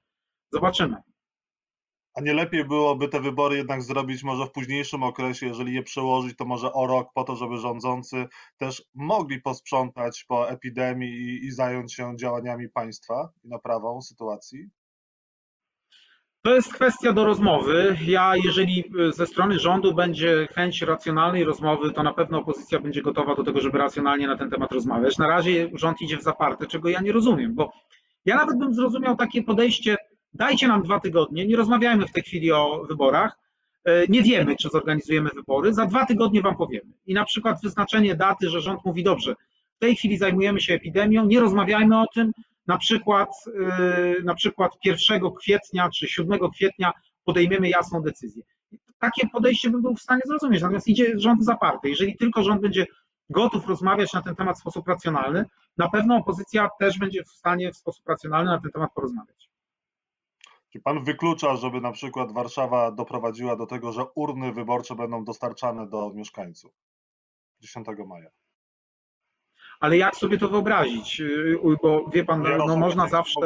Zobaczymy. 0.53 0.97
A 2.15 2.21
nie 2.21 2.35
lepiej 2.35 2.65
byłoby 2.65 3.09
te 3.09 3.21
wybory 3.21 3.57
jednak 3.57 3.83
zrobić 3.83 4.23
może 4.23 4.47
w 4.47 4.53
późniejszym 4.53 5.03
okresie, 5.03 5.47
jeżeli 5.47 5.75
je 5.75 5.83
przełożyć, 5.83 6.37
to 6.37 6.45
może 6.45 6.73
o 6.73 6.87
rok, 6.87 7.13
po 7.15 7.25
to, 7.25 7.37
żeby 7.37 7.57
rządzący 7.57 8.27
też 8.57 8.85
mogli 8.95 9.41
posprzątać 9.41 10.25
po 10.29 10.51
epidemii 10.51 11.13
i, 11.13 11.45
i 11.45 11.51
zająć 11.51 11.95
się 11.95 12.17
działaniami 12.17 12.69
państwa 12.69 13.29
i 13.45 13.49
naprawą 13.49 14.03
sytuacji? 14.03 14.71
To 16.43 16.55
jest 16.55 16.75
kwestia 16.75 17.13
do 17.13 17.25
rozmowy. 17.25 17.99
Ja, 18.07 18.33
jeżeli 18.45 18.85
ze 19.11 19.27
strony 19.27 19.59
rządu 19.59 19.95
będzie 19.95 20.49
chęć 20.55 20.83
racjonalnej 20.83 21.45
rozmowy, 21.45 21.93
to 21.93 22.03
na 22.03 22.15
pewno 22.15 22.39
opozycja 22.39 22.81
będzie 22.81 23.03
gotowa 23.03 23.35
do 23.35 23.45
tego, 23.45 23.61
żeby 23.61 23.79
racjonalnie 23.79 24.27
na 24.27 24.39
ten 24.39 24.51
temat 24.51 24.73
rozmawiać. 24.73 25.19
Na 25.19 25.29
razie 25.29 25.71
rząd 25.75 26.01
idzie 26.03 26.19
w 26.19 26.23
zaparte, 26.23 26.67
czego 26.67 26.89
ja 26.89 27.01
nie 27.01 27.13
rozumiem, 27.13 27.55
bo 27.55 27.73
ja 28.25 28.37
nawet 28.37 28.59
bym 28.59 28.75
zrozumiał 28.75 29.17
takie 29.17 29.43
podejście 29.43 29.97
dajcie 30.35 30.69
nam 30.69 30.83
dwa 30.83 31.01
tygodnie, 31.01 31.47
nie 31.47 31.57
rozmawiajmy 31.57 32.07
w 32.07 32.13
tej 32.13 32.23
chwili 32.23 32.53
o 32.53 32.85
wyborach, 32.89 33.39
e, 33.85 34.07
nie 34.09 34.23
wiemy, 34.23 34.57
czy 34.57 34.69
zorganizujemy 34.69 35.31
wybory, 35.35 35.75
za 35.75 35.87
dwa 35.87 36.07
tygodnie 36.07 36.43
wam 36.43 36.57
powiemy. 36.57 36.93
I 37.07 37.15
na 37.15 37.25
przykład 37.25 37.63
wyznaczenie 37.63 38.17
daty, 38.17 38.51
że 38.51 38.61
rząd 38.61 38.85
mówi 38.85 39.05
dobrze, 39.05 39.35
w 39.77 39.79
tej 39.79 39.97
chwili 39.97 40.19
zajmujemy 40.19 40.61
się 40.61 40.75
epidemią, 40.75 41.27
nie 41.27 41.41
rozmawiajmy 41.41 42.01
o 42.01 42.07
tym, 42.15 42.33
na 42.67 42.79
przykład, 42.79 43.31
e, 43.61 44.15
na 44.25 44.35
przykład 44.35 44.73
1 44.85 45.31
kwietnia 45.31 45.91
czy 45.91 46.09
7 46.09 46.51
kwietnia 46.51 46.93
podejmiemy 47.25 47.69
jasną 47.69 48.03
decyzję. 48.03 48.43
Takie 48.99 49.29
podejście 49.29 49.71
bym 49.71 49.83
był 49.83 49.95
w 49.95 50.01
stanie 50.01 50.23
zrozumieć, 50.27 50.63
natomiast 50.63 50.89
idzie 50.89 51.19
rząd 51.19 51.45
zaparty. 51.45 51.89
Jeżeli 51.89 52.17
tylko 52.17 52.43
rząd 52.43 52.63
będzie 52.63 52.87
gotów 53.31 53.69
rozmawiać 53.69 54.13
na 54.13 54.23
ten 54.23 54.35
temat 54.35 54.57
w 54.57 54.61
sposób 54.61 54.89
racjonalny, 54.89 55.45
na 55.79 55.89
pewno 55.89 56.17
opozycja 56.17 56.69
też 56.79 56.99
będzie 56.99 57.25
w 57.25 57.29
stanie 57.29 57.73
w 57.73 57.77
sposób 57.77 58.09
racjonalny 58.09 58.51
na 58.51 58.61
ten 58.61 58.71
temat 58.71 58.91
porozmawiać. 58.95 59.51
Czy 60.75 60.81
pan 60.81 61.05
wyklucza, 61.05 61.57
żeby 61.57 61.81
na 61.81 61.93
przykład 61.93 62.33
Warszawa 62.33 62.91
doprowadziła 62.91 63.57
do 63.57 63.67
tego, 63.67 63.93
że 63.93 64.05
urny 64.15 64.53
wyborcze 64.53 64.95
będą 64.95 65.25
dostarczane 65.25 65.87
do 65.89 66.11
mieszkańców 66.15 66.73
10 67.61 67.87
maja? 68.07 68.31
Ale 69.81 69.97
jak 69.97 70.17
sobie 70.17 70.39
to 70.39 70.49
wyobrazić? 70.49 71.21
Y, 71.21 71.59
bo 71.83 72.11
wie 72.13 72.25
pan, 72.25 72.43
no, 72.43 72.67
no 72.67 72.77
można 72.77 73.09
zawsze. 73.09 73.41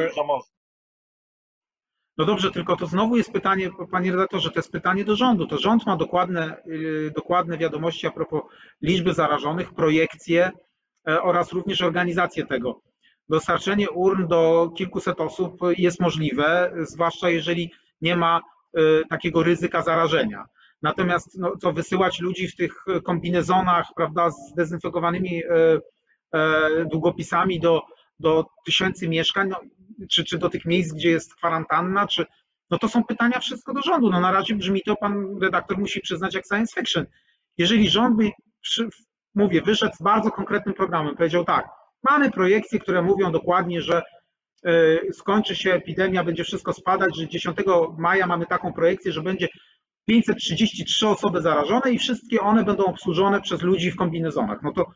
No 2.19 2.25
dobrze, 2.25 2.51
tylko 2.51 2.77
to 2.77 2.87
znowu 2.87 3.17
jest 3.17 3.33
pytanie, 3.33 3.71
panie 3.91 4.13
redaktorze, 4.13 4.51
to 4.51 4.59
jest 4.59 4.73
pytanie 4.73 5.05
do 5.05 5.17
rządu. 5.17 5.47
To 5.47 5.59
rząd 5.59 5.87
ma 5.87 5.97
dokładne, 5.97 6.63
y, 6.67 7.13
dokładne 7.17 7.59
wiadomości 7.59 8.07
a 8.07 8.11
propos 8.11 8.43
liczby 8.83 9.15
zarażonych, 9.15 9.75
projekcje 9.75 10.51
e, 11.09 11.23
oraz 11.23 11.53
również 11.53 11.83
organizację 11.83 12.47
tego 12.47 12.88
dostarczenie 13.29 13.91
urn 13.91 14.27
do 14.27 14.71
kilkuset 14.77 15.21
osób 15.21 15.61
jest 15.79 16.01
możliwe, 16.01 16.73
zwłaszcza 16.83 17.31
jeżeli 17.31 17.73
nie 18.01 18.17
ma 18.17 18.41
e, 18.75 18.81
takiego 19.11 19.43
ryzyka 19.43 19.83
zarażenia. 19.83 20.45
Natomiast 20.83 21.39
no, 21.39 21.57
co 21.57 21.73
wysyłać 21.73 22.21
ludzi 22.21 22.49
w 22.49 22.57
tych 22.57 22.85
kombinezonach, 23.05 23.87
prawda, 23.97 24.31
z 24.31 24.55
dezynfekowanymi 24.55 25.43
e, 25.45 25.81
e, 26.33 26.85
długopisami 26.85 27.61
do, 27.61 27.83
do 28.21 28.45
tysięcy 28.65 29.09
mieszkań, 29.09 29.49
no, 29.49 29.61
czy, 30.11 30.25
czy 30.25 30.39
do 30.39 30.51
tych 30.51 30.65
miejsc, 30.65 30.93
gdzie 30.93 31.11
jest 31.11 31.35
kwarantanna, 31.35 32.07
czy 32.07 32.27
no 32.71 32.79
to 32.79 32.89
są 32.89 33.05
pytania 33.05 33.41
wszystko 33.41 33.75
do 33.75 33.83
rządu. 33.83 34.11
No 34.11 34.21
na 34.21 34.33
razie 34.33 34.55
brzmi 34.55 34.83
to, 34.83 34.97
pan 34.97 35.39
redaktor 35.43 35.79
musi 35.79 36.01
przyznać, 36.01 36.35
jak 36.35 36.45
science 36.47 36.81
fiction. 36.81 37.07
Jeżeli 37.59 37.91
rząd 37.91 38.17
by, 38.17 38.31
przy, 38.61 38.89
mówię, 39.35 39.63
wyszedł 39.63 39.95
z 39.95 40.03
bardzo 40.03 40.31
konkretnym 40.31 40.75
programem, 40.75 41.17
powiedział 41.17 41.45
tak, 41.45 41.69
Mamy 42.11 42.31
projekcje, 42.31 42.79
które 42.79 43.03
mówią 43.03 43.33
dokładnie, 43.33 43.83
że 43.83 44.03
e, 44.65 44.73
skończy 45.13 45.57
się 45.57 45.73
epidemia, 45.73 46.25
będzie 46.25 46.45
wszystko 46.45 46.73
spadać, 46.73 47.17
że 47.17 47.29
10 47.29 47.57
maja 47.99 48.27
mamy 48.27 48.47
taką 48.47 48.73
projekcję, 48.73 49.13
że 49.13 49.23
będzie 49.23 49.49
533 50.07 51.09
osoby 51.09 51.43
zarażone 51.43 51.93
i 51.93 51.99
wszystkie 51.99 52.41
one 52.41 52.65
będą 52.65 52.85
obsłużone 52.85 53.41
przez 53.41 53.63
ludzi 53.63 53.91
w 53.91 53.97
kombinezonach. 53.97 54.63
No 54.63 54.73
to 54.73 54.87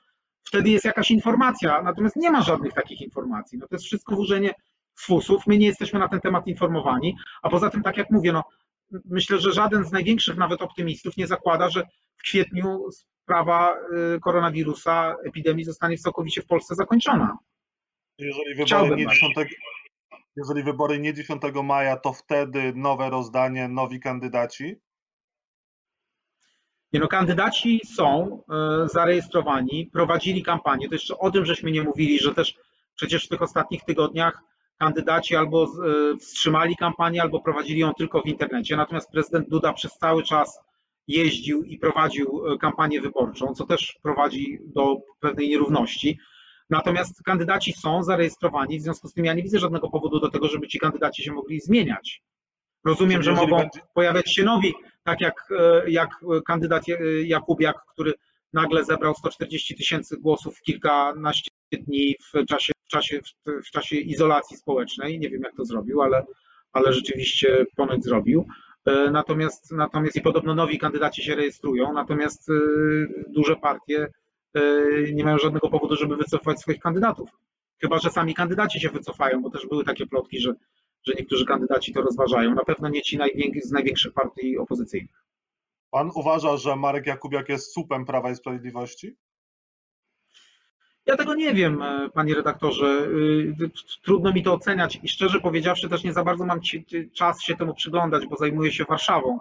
wtedy 0.44 0.70
jest 0.70 0.84
jakaś 0.84 1.10
informacja, 1.10 1.82
natomiast 1.82 2.16
nie 2.16 2.30
ma 2.30 2.42
żadnych 2.42 2.72
takich 2.72 3.00
informacji. 3.00 3.58
No 3.58 3.66
to 3.68 3.74
jest 3.74 3.84
wszystko 3.84 4.14
włożenie 4.14 4.54
z 4.94 5.06
fusów, 5.06 5.46
my 5.46 5.58
nie 5.58 5.66
jesteśmy 5.66 5.98
na 5.98 6.08
ten 6.08 6.20
temat 6.20 6.46
informowani, 6.46 7.16
a 7.42 7.48
poza 7.48 7.70
tym, 7.70 7.82
tak 7.82 7.96
jak 7.96 8.10
mówię, 8.10 8.32
no, 8.32 8.44
myślę, 9.04 9.38
że 9.38 9.52
żaden 9.52 9.84
z 9.84 9.92
największych 9.92 10.36
nawet 10.36 10.62
optymistów 10.62 11.16
nie 11.16 11.26
zakłada, 11.26 11.70
że 11.70 11.82
w 12.16 12.22
kwietniu 12.22 12.84
sprawa 13.32 13.76
y, 14.16 14.20
koronawirusa, 14.20 15.16
epidemii 15.24 15.64
zostanie 15.64 15.98
całkowicie 15.98 16.42
w 16.42 16.46
Polsce 16.46 16.74
zakończona. 16.74 17.38
Jeżeli 18.18 18.54
wybory, 18.54 18.96
nie 18.96 19.06
10, 19.06 19.34
jeżeli 20.36 20.62
wybory 20.62 20.98
nie 20.98 21.14
10 21.14 21.42
maja, 21.64 21.96
to 21.96 22.12
wtedy 22.12 22.72
nowe 22.76 23.10
rozdanie, 23.10 23.68
nowi 23.68 24.00
kandydaci? 24.00 24.76
Nie 26.92 27.00
no, 27.00 27.08
kandydaci 27.08 27.80
są 27.96 28.38
y, 28.84 28.88
zarejestrowani, 28.88 29.90
prowadzili 29.92 30.42
kampanię. 30.42 30.88
To 30.88 30.94
jeszcze 30.94 31.18
o 31.18 31.30
tym 31.30 31.44
żeśmy 31.44 31.70
nie 31.70 31.82
mówili, 31.82 32.18
że 32.18 32.34
też 32.34 32.54
przecież 32.94 33.26
w 33.26 33.28
tych 33.28 33.42
ostatnich 33.42 33.84
tygodniach 33.84 34.42
kandydaci 34.78 35.36
albo 35.36 35.64
y, 35.64 36.16
wstrzymali 36.16 36.76
kampanię, 36.76 37.22
albo 37.22 37.40
prowadzili 37.40 37.80
ją 37.80 37.94
tylko 37.94 38.22
w 38.22 38.26
internecie. 38.26 38.76
Natomiast 38.76 39.10
prezydent 39.10 39.48
Duda 39.48 39.72
przez 39.72 39.92
cały 39.92 40.22
czas 40.22 40.60
jeździł 41.08 41.62
i 41.62 41.78
prowadził 41.78 42.42
e, 42.46 42.58
kampanię 42.58 43.00
wyborczą, 43.00 43.54
co 43.54 43.66
też 43.66 43.98
prowadzi 44.02 44.58
do 44.64 44.96
pewnej 45.20 45.48
nierówności. 45.48 46.18
Natomiast 46.70 47.22
kandydaci 47.22 47.72
są 47.72 48.02
zarejestrowani, 48.02 48.78
w 48.78 48.82
związku 48.82 49.08
z 49.08 49.14
tym 49.14 49.24
ja 49.24 49.34
nie 49.34 49.42
widzę 49.42 49.58
żadnego 49.58 49.90
powodu 49.90 50.20
do 50.20 50.30
tego, 50.30 50.48
żeby 50.48 50.68
ci 50.68 50.78
kandydaci 50.78 51.22
się 51.22 51.32
mogli 51.32 51.60
zmieniać. 51.60 52.22
Rozumiem, 52.84 53.22
że 53.22 53.32
mogą 53.32 53.68
pojawiać 53.94 54.34
się 54.34 54.44
nowi, 54.44 54.72
tak 55.04 55.20
jak, 55.20 55.48
e, 55.58 55.90
jak 55.90 56.10
kandydat 56.46 56.84
Jakubiak, 57.24 57.76
który 57.92 58.14
nagle 58.52 58.84
zebrał 58.84 59.14
140 59.14 59.76
tysięcy 59.76 60.16
głosów 60.16 60.58
w 60.58 60.62
kilkanaście 60.62 61.50
dni 61.72 62.16
w 62.32 62.46
czasie, 62.46 62.72
w, 62.86 62.88
czasie, 62.88 63.20
w 63.46 63.70
czasie 63.70 63.96
izolacji 63.96 64.56
społecznej. 64.56 65.18
Nie 65.18 65.30
wiem, 65.30 65.42
jak 65.42 65.56
to 65.56 65.64
zrobił, 65.64 66.02
ale, 66.02 66.24
ale 66.72 66.92
rzeczywiście 66.92 67.66
ponoć 67.76 68.04
zrobił. 68.04 68.46
E, 68.86 69.10
natomiast, 69.10 69.72
natomiast 69.72 70.16
i 70.16 70.20
podobno 70.20 70.54
nowi 70.54 70.78
kandydaci 70.78 71.22
się 71.22 71.34
rejestrują, 71.34 71.92
natomiast 71.92 72.50
e, 72.50 72.52
duże 73.28 73.56
partie 73.56 74.08
e, 74.54 74.62
nie 75.12 75.24
mają 75.24 75.38
żadnego 75.38 75.68
powodu, 75.68 75.96
żeby 75.96 76.16
wycofać 76.16 76.60
swoich 76.60 76.80
kandydatów. 76.80 77.30
Chyba, 77.80 77.98
że 77.98 78.10
sami 78.10 78.34
kandydaci 78.34 78.80
się 78.80 78.88
wycofają, 78.88 79.42
bo 79.42 79.50
też 79.50 79.66
były 79.66 79.84
takie 79.84 80.06
plotki, 80.06 80.40
że, 80.40 80.54
że 81.06 81.12
niektórzy 81.18 81.46
kandydaci 81.46 81.92
to 81.92 82.02
rozważają. 82.02 82.54
Na 82.54 82.64
pewno 82.64 82.88
nie 82.88 83.02
ci 83.02 83.18
z 83.64 83.72
największych 83.72 84.12
partii 84.12 84.58
opozycyjnych. 84.58 85.24
Pan 85.90 86.10
uważa, 86.14 86.56
że 86.56 86.76
Marek 86.76 87.06
Jakubiak 87.06 87.48
jest 87.48 87.72
słupem 87.72 88.04
Prawa 88.04 88.30
i 88.30 88.36
Sprawiedliwości? 88.36 89.16
Ja 91.06 91.16
tego 91.16 91.34
nie 91.34 91.54
wiem, 91.54 91.82
e, 91.82 92.10
panie 92.10 92.34
redaktorze. 92.34 93.08
E, 93.64 93.68
trudno 94.04 94.32
mi 94.32 94.42
to 94.42 94.54
oceniać 94.54 94.98
i 95.02 95.08
szczerze 95.08 95.40
powiedziawszy 95.40 95.88
też 95.88 96.04
nie 96.04 96.12
za 96.12 96.24
bardzo 96.24 96.46
mam 96.46 96.60
czas 97.14 97.42
się 97.42 97.56
temu 97.56 97.74
przyglądać, 97.74 98.26
bo 98.26 98.36
zajmuję 98.36 98.72
się 98.72 98.84
Warszawą. 98.84 99.38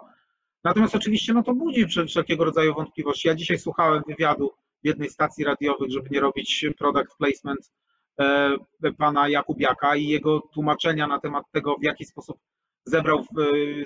Natomiast 0.64 0.94
oczywiście 0.94 1.32
no 1.32 1.42
to 1.42 1.54
budzi 1.54 1.86
wszelkiego 1.86 2.44
rodzaju 2.44 2.74
wątpliwości. 2.74 3.28
Ja 3.28 3.34
dzisiaj 3.34 3.58
słuchałem 3.58 4.02
wywiadu 4.08 4.52
w 4.82 4.86
jednej 4.86 5.10
stacji 5.10 5.44
radiowych, 5.44 5.90
żeby 5.90 6.08
nie 6.10 6.20
robić 6.20 6.66
product 6.78 7.16
placement 7.18 7.72
e, 8.20 8.56
pana 8.98 9.28
Jakubiaka 9.28 9.96
i 9.96 10.06
jego 10.06 10.40
tłumaczenia 10.40 11.06
na 11.06 11.20
temat 11.20 11.44
tego, 11.52 11.76
w 11.76 11.84
jaki 11.84 12.04
sposób 12.04 12.38
zebrał, 12.84 13.24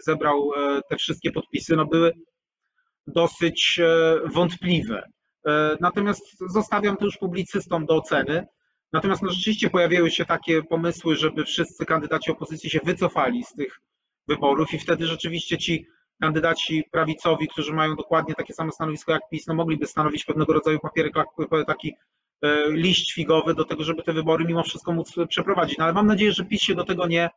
zebrał 0.01 0.51
te 0.89 0.97
wszystkie 0.97 1.33
podpisy, 1.33 1.77
no 1.77 1.87
były 1.87 2.13
dosyć 3.07 3.81
wątpliwe. 4.35 5.09
E, 5.47 5.77
natomiast 5.81 6.39
zostawiam 6.49 6.97
to 6.97 7.05
już 7.05 7.17
publicystom 7.17 7.87
do 7.87 7.95
oceny. 7.97 8.47
Natomiast 8.93 9.23
no, 9.23 9.31
rzeczywiście 9.31 9.71
pojawiły 9.71 10.11
się 10.11 10.25
takie 10.25 10.63
pomysły, 10.63 11.17
żeby 11.17 11.45
wszyscy 11.45 11.87
kandydaci 11.87 12.31
opozycji 12.31 12.71
się 12.71 12.81
wycofali 12.85 13.45
z 13.45 13.53
tych 13.53 13.81
wyborów 14.29 14.75
i 14.75 14.79
wtedy 14.79 15.07
rzeczywiście 15.07 15.59
ci 15.59 15.87
kandydaci 16.21 16.85
prawicowi, 16.93 17.49
którzy 17.49 17.73
mają 17.73 17.97
dokładnie 17.97 18.35
takie 18.35 18.55
samo 18.55 18.73
stanowisko 18.73 19.13
jak 19.13 19.23
PiS, 19.31 19.47
no 19.47 19.55
mogliby 19.55 19.87
stanowić 19.87 20.25
pewnego 20.25 20.53
rodzaju 20.53 20.79
papierek, 20.79 21.15
taki 21.67 21.95
e, 22.43 22.71
liść 22.71 23.13
figowy 23.13 23.55
do 23.55 23.65
tego, 23.65 23.85
żeby 23.85 24.03
te 24.03 24.13
wybory 24.13 24.45
mimo 24.45 24.63
wszystko 24.63 24.93
móc 24.93 25.15
przeprowadzić. 25.29 25.79
No 25.79 25.85
ale 25.85 25.93
mam 25.93 26.07
nadzieję, 26.07 26.33
że 26.33 26.45
PiS 26.45 26.63
się 26.63 26.75
do 26.75 26.85
tego 26.85 27.07
nie 27.07 27.31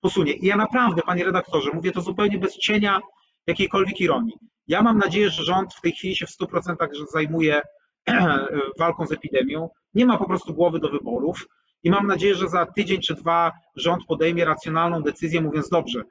posunie. 0.00 0.32
I 0.32 0.46
ja 0.46 0.56
naprawdę, 0.56 1.02
panie 1.02 1.24
redaktorze, 1.24 1.70
mówię 1.74 1.92
to 1.92 2.00
zupełnie 2.00 2.38
bez 2.38 2.58
cienia 2.58 3.00
jakiejkolwiek 3.46 4.00
ironii. 4.00 4.34
Ja 4.66 4.82
mam 4.82 4.98
nadzieję, 4.98 5.30
że 5.30 5.44
rząd 5.44 5.74
w 5.74 5.80
tej 5.80 5.92
chwili 5.92 6.16
się 6.16 6.26
w 6.26 6.30
100% 6.30 6.76
zajmuje 7.12 7.62
walką 8.78 9.06
z 9.06 9.12
epidemią, 9.12 9.68
nie 9.94 10.06
ma 10.06 10.18
po 10.18 10.24
prostu 10.24 10.54
głowy 10.54 10.78
do 10.78 10.88
wyborów 10.88 11.46
i 11.82 11.90
mam 11.90 12.06
nadzieję, 12.06 12.34
że 12.34 12.48
za 12.48 12.66
tydzień 12.66 13.00
czy 13.00 13.14
dwa 13.14 13.52
rząd 13.76 14.04
podejmie 14.06 14.44
racjonalną 14.44 15.02
decyzję, 15.02 15.40
mówiąc 15.40 15.68
dobrze, 15.68 16.02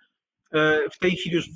e, 0.54 0.90
w 0.90 1.00
tej 1.00 1.12
chwili 1.12 1.36
już 1.36 1.50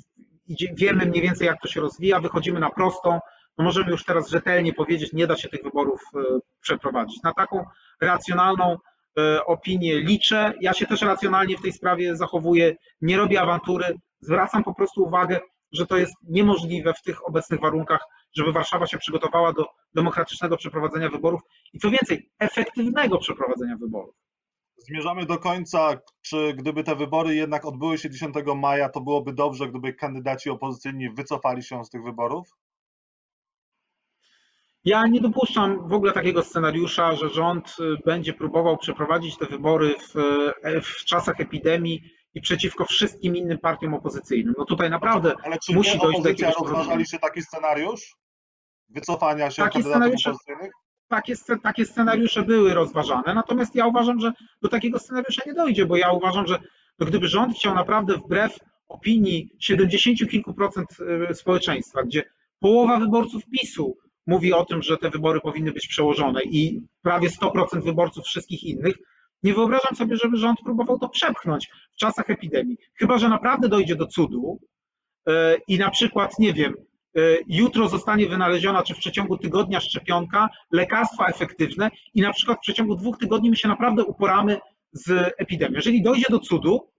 wiemy 0.76 1.06
mniej 1.06 1.22
więcej, 1.22 1.46
jak 1.46 1.60
to 1.62 1.68
się 1.68 1.80
rozwija, 1.80 2.20
wychodzimy 2.20 2.60
na 2.60 2.70
prostą, 2.70 3.20
no 3.58 3.64
możemy 3.64 3.90
już 3.90 4.04
teraz 4.04 4.30
rzetelnie 4.30 4.72
powiedzieć, 4.72 5.12
nie 5.12 5.26
da 5.26 5.36
się 5.36 5.48
tych 5.48 5.62
wyborów 5.62 6.00
e, 6.14 6.18
przeprowadzić. 6.60 7.22
Na 7.22 7.34
taką 7.34 7.64
racjonalną 8.00 8.76
e, 9.18 9.44
opinię 9.44 10.00
liczę. 10.00 10.52
Ja 10.60 10.72
się 10.72 10.86
też 10.86 11.02
racjonalnie 11.02 11.56
w 11.58 11.62
tej 11.62 11.72
sprawie 11.72 12.16
zachowuję, 12.16 12.76
nie 13.00 13.16
robię 13.16 13.40
awantury, 13.40 13.94
zwracam 14.20 14.64
po 14.64 14.74
prostu 14.74 15.02
uwagę, 15.02 15.40
że 15.72 15.86
to 15.86 15.96
jest 15.96 16.14
niemożliwe 16.22 16.94
w 16.94 17.02
tych 17.02 17.28
obecnych 17.28 17.60
warunkach, 17.60 18.00
żeby 18.36 18.52
Warszawa 18.52 18.86
się 18.86 18.98
przygotowała 18.98 19.52
do 19.52 19.66
demokratycznego 19.94 20.56
przeprowadzenia 20.56 21.10
wyborów 21.10 21.40
i 21.72 21.78
co 21.78 21.90
więcej, 21.90 22.30
efektywnego 22.38 23.18
przeprowadzenia 23.18 23.76
wyborów. 23.76 24.14
Zmierzamy 24.78 25.26
do 25.26 25.38
końca. 25.38 26.00
Czy 26.22 26.54
gdyby 26.54 26.84
te 26.84 26.96
wybory 26.96 27.34
jednak 27.34 27.64
odbyły 27.64 27.98
się 27.98 28.10
10 28.10 28.34
maja, 28.56 28.88
to 28.88 29.00
byłoby 29.00 29.32
dobrze, 29.32 29.68
gdyby 29.68 29.94
kandydaci 29.94 30.50
opozycyjni 30.50 31.10
wycofali 31.10 31.62
się 31.62 31.84
z 31.84 31.90
tych 31.90 32.02
wyborów? 32.02 32.48
Ja 34.84 35.06
nie 35.06 35.20
dopuszczam 35.20 35.88
w 35.88 35.92
ogóle 35.92 36.12
takiego 36.12 36.42
scenariusza, 36.42 37.14
że 37.14 37.28
rząd 37.28 37.76
y, 37.80 37.96
będzie 38.04 38.32
próbował 38.32 38.76
przeprowadzić 38.76 39.38
te 39.38 39.46
wybory 39.46 39.94
w, 40.00 40.16
y, 40.16 40.80
w 40.80 41.04
czasach 41.04 41.40
epidemii 41.40 42.02
i 42.36 42.40
przeciwko 42.40 42.84
wszystkim 42.84 43.36
innym 43.36 43.58
partiom 43.58 43.94
opozycyjnym. 43.94 44.54
No 44.58 44.64
tutaj 44.64 44.90
naprawdę 44.90 45.34
Ale 45.44 45.56
czy 45.58 45.74
musi 45.74 45.98
dojść 45.98 46.22
do 46.22 46.28
jakiegoś 46.28 46.54
rozważaliście 46.58 47.18
taki 47.18 47.42
scenariusz? 47.42 48.16
Wycofania 48.88 49.50
się 49.50 49.62
taki 49.62 49.82
kandydatów 49.82 50.26
opozycyjnych? 50.26 50.72
Takie, 51.08 51.34
takie 51.62 51.84
scenariusze 51.86 52.42
były 52.42 52.74
rozważane, 52.74 53.34
natomiast 53.34 53.74
ja 53.74 53.86
uważam, 53.86 54.20
że 54.20 54.32
do 54.62 54.68
takiego 54.68 54.98
scenariusza 54.98 55.42
nie 55.46 55.54
dojdzie, 55.54 55.86
bo 55.86 55.96
ja 55.96 56.12
uważam, 56.12 56.46
że 56.46 56.58
no 56.98 57.06
gdyby 57.06 57.28
rząd 57.28 57.56
chciał 57.56 57.74
naprawdę 57.74 58.14
wbrew 58.14 58.58
opinii 58.88 59.50
70 59.58 60.30
kilku 60.30 60.54
procent 60.54 60.88
y, 61.30 61.34
społeczeństwa, 61.34 62.02
gdzie 62.02 62.22
połowa 62.60 62.98
wyborców 62.98 63.42
PiSu 63.46 63.96
mówi 64.26 64.52
o 64.52 64.64
tym, 64.64 64.82
że 64.82 64.96
te 64.96 65.10
wybory 65.10 65.40
powinny 65.40 65.72
być 65.72 65.88
przełożone 65.88 66.42
i 66.42 66.80
prawie 67.02 67.28
100% 67.28 67.84
wyborców 67.84 68.24
wszystkich 68.24 68.64
innych, 68.64 68.96
nie 69.42 69.54
wyobrażam 69.54 69.96
sobie, 69.96 70.16
żeby 70.16 70.36
rząd 70.36 70.58
próbował 70.64 70.98
to 70.98 71.08
przepchnąć 71.08 71.68
w 71.92 71.96
czasach 71.96 72.30
epidemii. 72.30 72.76
Chyba, 72.94 73.18
że 73.18 73.28
naprawdę 73.28 73.68
dojdzie 73.68 73.96
do 73.96 74.06
cudu 74.06 74.60
e, 75.28 75.56
i 75.68 75.78
na 75.78 75.90
przykład, 75.90 76.38
nie 76.38 76.52
wiem, 76.52 76.74
e, 77.16 77.20
jutro 77.46 77.88
zostanie 77.88 78.28
wynaleziona, 78.28 78.82
czy 78.82 78.94
w 78.94 78.98
przeciągu 78.98 79.38
tygodnia 79.38 79.80
szczepionka, 79.80 80.48
lekarstwa 80.72 81.26
efektywne 81.26 81.90
i 82.14 82.20
na 82.20 82.32
przykład 82.32 82.58
w 82.58 82.60
przeciągu 82.60 82.96
dwóch 82.96 83.18
tygodni 83.18 83.50
my 83.50 83.56
się 83.56 83.68
naprawdę 83.68 84.04
uporamy 84.04 84.58
z 84.92 85.34
epidemią. 85.38 85.74
Jeżeli 85.74 86.02
dojdzie 86.02 86.26
do 86.30 86.38
cudu, 86.38 86.90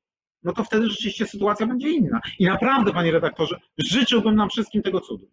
no 0.43 0.53
to 0.53 0.63
wtedy 0.63 0.89
rzeczywiście 0.89 1.27
sytuacja 1.27 1.67
będzie 1.67 1.89
inna. 1.89 2.19
I 2.39 2.45
naprawdę, 2.45 2.93
panie 2.93 3.11
redaktorze, 3.11 3.59
życzyłbym 3.77 4.35
nam 4.35 4.49
wszystkim 4.49 4.81
tego 4.81 5.01
cudu. 5.01 5.27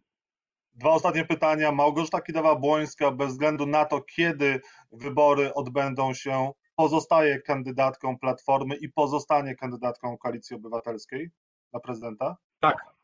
Dwa 0.74 0.90
ostatnie 0.90 1.24
pytania. 1.24 1.72
Małgorzata 1.72 2.18
Kidawa-Błońska, 2.18 3.16
bez 3.16 3.28
względu 3.28 3.66
na 3.66 3.84
to, 3.84 4.00
kiedy 4.00 4.60
wybory 4.92 5.54
odbędą 5.54 6.14
się, 6.14 6.50
pozostaje 6.76 7.42
kandydatką 7.42 8.18
Platformy 8.18 8.76
i 8.76 8.88
pozostanie 8.88 9.56
kandydatką 9.56 10.18
Koalicji 10.18 10.56
Obywatelskiej 10.56 11.30
na 11.72 11.80
prezydenta? 11.80 12.36
Tak. 12.60 12.94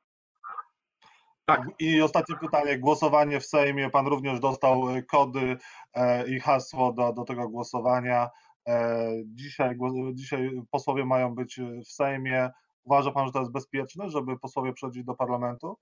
Tak. 1.44 1.60
I 1.78 2.02
ostatnie 2.02 2.36
pytanie. 2.36 2.78
Głosowanie 2.78 3.40
w 3.40 3.46
Sejmie. 3.46 3.90
Pan 3.90 4.06
również 4.06 4.40
dostał 4.40 4.90
e, 4.90 5.02
kody 5.02 5.56
e, 5.94 6.28
i 6.28 6.40
hasło 6.40 6.92
do, 6.92 7.12
do 7.12 7.24
tego 7.24 7.48
głosowania. 7.48 8.30
E, 8.68 9.10
dzisiaj, 9.24 9.78
dzisiaj 10.12 10.62
posłowie 10.70 11.04
mają 11.04 11.34
być 11.34 11.60
w 11.84 11.92
Sejmie. 11.92 12.50
Uważa 12.84 13.10
Pan, 13.10 13.26
że 13.26 13.32
to 13.32 13.38
jest 13.38 13.52
bezpieczne, 13.52 14.08
żeby 14.08 14.38
posłowie 14.38 14.72
przechodzić 14.72 15.04
do 15.04 15.14
parlamentu? 15.14 15.76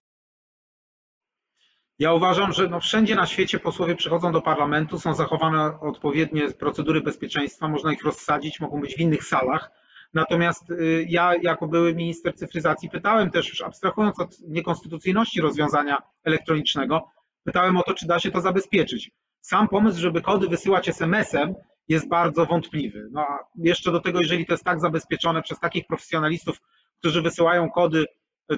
Ja 1.99 2.13
uważam, 2.13 2.53
że 2.53 2.69
no 2.69 2.81
wszędzie 2.81 3.15
na 3.15 3.27
świecie 3.27 3.59
posłowie 3.59 3.95
przychodzą 3.95 4.33
do 4.33 4.43
parlamentu, 4.43 4.99
są 4.99 5.15
zachowane 5.15 5.81
odpowiednie 5.81 6.51
procedury 6.51 7.01
bezpieczeństwa, 7.01 7.69
można 7.69 7.93
ich 7.93 8.05
rozsadzić, 8.05 8.61
mogą 8.61 8.81
być 8.81 8.95
w 8.95 9.01
innych 9.01 9.25
salach. 9.25 9.71
Natomiast 10.15 10.71
y, 10.71 11.07
ja, 11.09 11.33
jako 11.43 11.69
były 11.69 11.95
minister 11.95 12.35
cyfryzacji, 12.35 12.91
pytałem 12.91 13.31
też, 13.31 13.49
już 13.49 13.63
abstrahując 13.63 14.21
od 14.21 14.41
niekonstytucyjności 14.41 15.41
rozwiązania 15.41 15.99
elektronicznego, 16.25 17.09
pytałem 17.45 17.77
o 17.77 17.83
to, 17.83 17.95
czy 17.95 18.07
da 18.07 18.19
się 18.19 18.31
to 18.31 18.41
zabezpieczyć. 18.41 19.11
Sam 19.41 19.69
pomysł, 19.69 20.01
żeby 20.01 20.23
kody 20.23 20.49
wysyłać 20.49 20.89
SMS-em, 20.89 21.55
jest 21.89 22.09
bardzo 22.09 22.47
wątpliwy. 22.47 23.09
No 23.11 23.21
a 23.21 23.39
jeszcze 23.55 23.93
do 23.93 24.01
tego, 24.01 24.21
jeżeli 24.21 24.47
to 24.47 24.53
jest 24.53 24.65
tak 24.65 24.81
zabezpieczone 24.81 25.43
przez 25.43 25.61
takich 25.61 25.87
profesjonalistów, 25.87 26.61
którzy 26.99 27.23
wysyłają 27.23 27.71
kody 27.71 28.05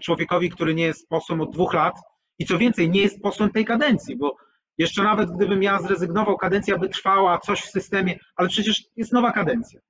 człowiekowi, 0.03 0.51
który 0.51 0.75
nie 0.75 0.85
jest 0.85 1.09
posłem 1.09 1.41
od 1.41 1.53
dwóch 1.53 1.75
lat, 1.75 1.95
i 2.41 2.47
co 2.47 2.59
więcej, 2.59 2.91
nie 2.91 3.01
jest 3.01 3.23
posłem 3.23 3.51
tej 3.51 3.65
kadencji, 3.65 4.17
bo 4.17 4.37
jeszcze 4.79 5.03
nawet 5.03 5.31
gdybym 5.31 5.63
ja 5.63 5.79
zrezygnował, 5.83 6.37
kadencja 6.37 6.79
by 6.79 6.89
trwała, 6.89 7.39
coś 7.39 7.61
w 7.61 7.71
systemie, 7.71 8.19
ale 8.37 8.49
przecież 8.49 8.85
jest 8.97 9.13
nowa 9.13 9.33
kadencja. 9.33 9.81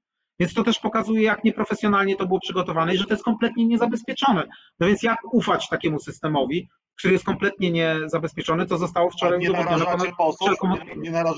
Więc 0.40 0.54
to 0.54 0.64
też 0.64 0.78
pokazuje, 0.78 1.22
jak 1.22 1.44
nieprofesjonalnie 1.44 2.16
to 2.16 2.26
było 2.26 2.40
przygotowane 2.40 2.94
i 2.94 2.98
że 2.98 3.04
to 3.04 3.14
jest 3.14 3.24
kompletnie 3.24 3.66
niezabezpieczone. 3.66 4.48
No 4.80 4.86
więc 4.86 5.02
jak 5.02 5.18
ufać 5.32 5.68
takiemu 5.68 6.00
systemowi, 6.00 6.68
który 6.98 7.12
jest 7.12 7.24
kompletnie 7.24 7.70
niezabezpieczony, 7.70 8.66
to 8.66 8.78
zostało 8.78 9.10
wczoraj 9.10 9.38
nie 9.38 9.50
narażacie 9.50 10.12
posłów, 10.18 10.50
nie, 10.62 10.96
nie, 10.96 11.10
naraż, 11.10 11.36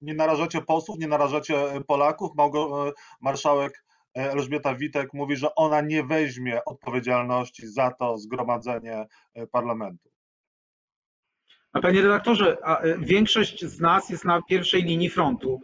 nie 0.00 0.14
narażacie 0.14 0.60
posłów, 0.60 0.98
nie 0.98 1.08
narażacie 1.08 1.56
Polaków. 1.86 2.30
Małgo, 2.36 2.88
e, 2.88 2.92
marszałek 3.20 3.84
e, 4.16 4.32
Elżbieta 4.32 4.74
Witek 4.74 5.14
mówi, 5.14 5.36
że 5.36 5.54
ona 5.54 5.80
nie 5.80 6.04
weźmie 6.04 6.64
odpowiedzialności 6.64 7.66
za 7.66 7.90
to 7.90 8.18
zgromadzenie 8.18 9.06
e, 9.34 9.46
parlamentu. 9.46 10.11
A 11.72 11.80
panie 11.80 12.02
redaktorze, 12.02 12.56
a 12.64 12.80
e, 12.80 12.98
większość 12.98 13.64
z 13.64 13.80
nas 13.80 14.10
jest 14.10 14.24
na 14.24 14.42
pierwszej 14.42 14.82
linii 14.82 15.10
frontu. 15.10 15.60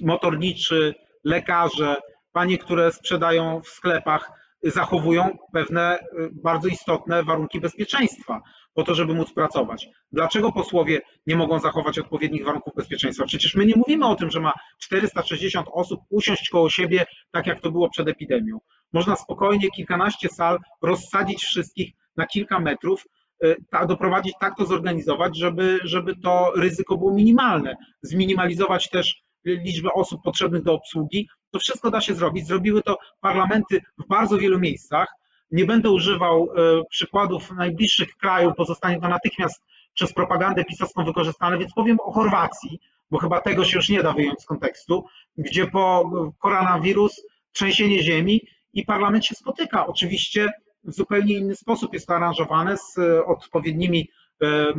motorniczy, 0.00 0.94
lekarze, 1.24 1.96
panie, 2.32 2.58
które 2.58 2.92
sprzedają 2.92 3.60
w 3.60 3.68
sklepach, 3.68 4.30
zachowują 4.62 5.38
pewne 5.52 5.98
bardzo 6.32 6.68
istotne 6.68 7.22
warunki 7.22 7.60
bezpieczeństwa 7.60 8.42
po 8.74 8.82
to, 8.82 8.94
żeby 8.94 9.14
móc 9.14 9.32
pracować. 9.32 9.88
Dlaczego 10.12 10.52
posłowie 10.52 11.00
nie 11.26 11.36
mogą 11.36 11.58
zachować 11.58 11.98
odpowiednich 11.98 12.44
warunków 12.44 12.74
bezpieczeństwa? 12.74 13.24
Przecież 13.26 13.54
my 13.54 13.66
nie 13.66 13.74
mówimy 13.76 14.06
o 14.06 14.16
tym, 14.16 14.30
że 14.30 14.40
ma 14.40 14.52
460 14.78 15.66
osób 15.72 16.00
usiąść 16.10 16.48
koło 16.48 16.70
siebie, 16.70 17.06
tak 17.30 17.46
jak 17.46 17.60
to 17.60 17.70
było 17.70 17.90
przed 17.90 18.08
epidemią. 18.08 18.58
Można 18.92 19.16
spokojnie 19.16 19.70
kilkanaście 19.70 20.28
sal 20.28 20.58
rozsadzić 20.82 21.44
wszystkich 21.44 21.92
na 22.16 22.26
kilka 22.26 22.60
metrów, 22.60 23.04
y, 23.44 23.86
doprowadzić, 23.88 24.34
tak 24.40 24.56
to 24.56 24.66
zorganizować, 24.66 25.38
żeby, 25.38 25.78
żeby 25.84 26.16
to 26.16 26.52
ryzyko 26.56 26.96
było 26.96 27.14
minimalne. 27.14 27.76
Zminimalizować 28.02 28.90
też 28.90 29.24
liczbę 29.44 29.92
osób 29.92 30.22
potrzebnych 30.22 30.62
do 30.62 30.74
obsługi. 30.74 31.28
To 31.50 31.58
wszystko 31.58 31.90
da 31.90 32.00
się 32.00 32.14
zrobić. 32.14 32.46
Zrobiły 32.46 32.82
to 32.82 32.98
parlamenty 33.20 33.82
w 33.98 34.08
bardzo 34.08 34.38
wielu 34.38 34.58
miejscach. 34.58 35.08
Nie 35.50 35.64
będę 35.64 35.90
używał 35.90 36.42
e, 36.42 36.82
przykładów 36.90 37.50
najbliższych 37.50 38.16
krajów, 38.16 38.54
pozostanie 38.56 39.00
to 39.00 39.08
natychmiast 39.08 39.62
przez 39.94 40.12
propagandę 40.12 40.64
pisowską 40.64 41.04
wykorzystane, 41.04 41.58
więc 41.58 41.72
powiem 41.74 41.98
o 42.00 42.12
Chorwacji, 42.12 42.80
bo 43.10 43.18
chyba 43.18 43.40
tego 43.40 43.64
się 43.64 43.76
już 43.76 43.88
nie 43.88 44.02
da 44.02 44.12
wyjąć 44.12 44.40
z 44.40 44.46
kontekstu, 44.46 45.04
gdzie 45.38 45.66
po 45.66 46.10
koronawirus, 46.38 47.22
trzęsienie 47.52 48.02
ziemi 48.02 48.40
i 48.72 48.84
parlament 48.84 49.26
się 49.26 49.34
spotyka. 49.34 49.86
Oczywiście 49.86 50.52
w 50.84 50.92
zupełnie 50.92 51.34
inny 51.34 51.54
sposób 51.56 51.94
jest 51.94 52.06
to 52.06 52.16
aranżowane 52.16 52.76
z 52.76 52.98
e, 52.98 53.24
odpowiednimi 53.24 54.10
e, 54.42 54.74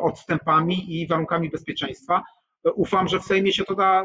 odstępami 0.00 1.00
i 1.00 1.06
warunkami 1.06 1.50
bezpieczeństwa. 1.50 2.22
Ufam, 2.74 3.08
że 3.08 3.20
w 3.20 3.24
Sejmie 3.24 3.52
się 3.52 3.64
to 3.64 3.74
da 3.74 4.04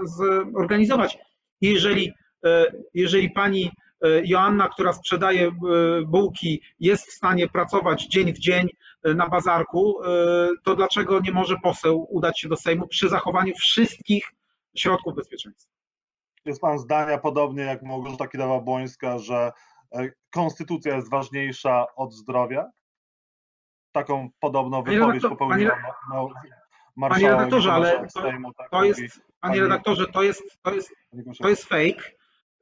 zorganizować. 0.53 1.17
Jeżeli, 1.62 2.13
jeżeli 2.93 3.29
pani 3.29 3.71
E, 4.03 4.21
Joanna, 4.25 4.69
która 4.69 4.93
sprzedaje 4.93 5.47
e, 5.47 5.51
bułki, 6.06 6.62
jest 6.79 7.08
w 7.08 7.13
stanie 7.13 7.47
pracować 7.47 8.08
dzień 8.08 8.34
w 8.34 8.39
dzień 8.39 8.67
e, 9.03 9.13
na 9.13 9.29
bazarku, 9.29 9.95
to 10.63 10.75
dlaczego 10.75 11.19
nie 11.19 11.32
może 11.32 11.56
poseł 11.63 12.08
udać 12.10 12.39
się 12.39 12.49
do 12.49 12.56
Sejmu 12.56 12.88
przy 12.88 13.10
zachowaniu 13.10 13.56
wszystkich 13.56 14.32
środków 14.77 15.15
bezpieczeństwa? 15.15 15.71
Jest 16.45 16.62
pan 16.62 16.79
zdania 16.79 17.17
podobnie 17.17 17.63
jak 17.63 17.84
Małgorzata 17.84 18.25
Kidawa-Błońska, 18.25 19.19
że 19.19 19.51
konstytucja 20.29 20.95
jest 20.95 21.10
ważniejsza 21.10 21.86
od 21.95 22.13
zdrowia? 22.13 22.71
Taką 23.91 24.29
podobną 24.39 24.84
wypowiedź 24.84 25.23
popełniła 25.23 25.77
marszałek. 26.95 27.23
Panie 27.23 27.29
redaktorze, 27.29 27.73
ale 27.73 28.08
to, 28.13 28.21
tak 28.58 28.69
to 28.69 28.84
jest, 28.84 29.01
panie 29.39 29.62
redaktorze, 29.62 30.08
to 30.08 30.23
jest, 30.23 30.43
to 30.62 30.73
jest, 30.73 30.93
to 31.41 31.49
jest 31.49 31.63
fake 31.63 32.13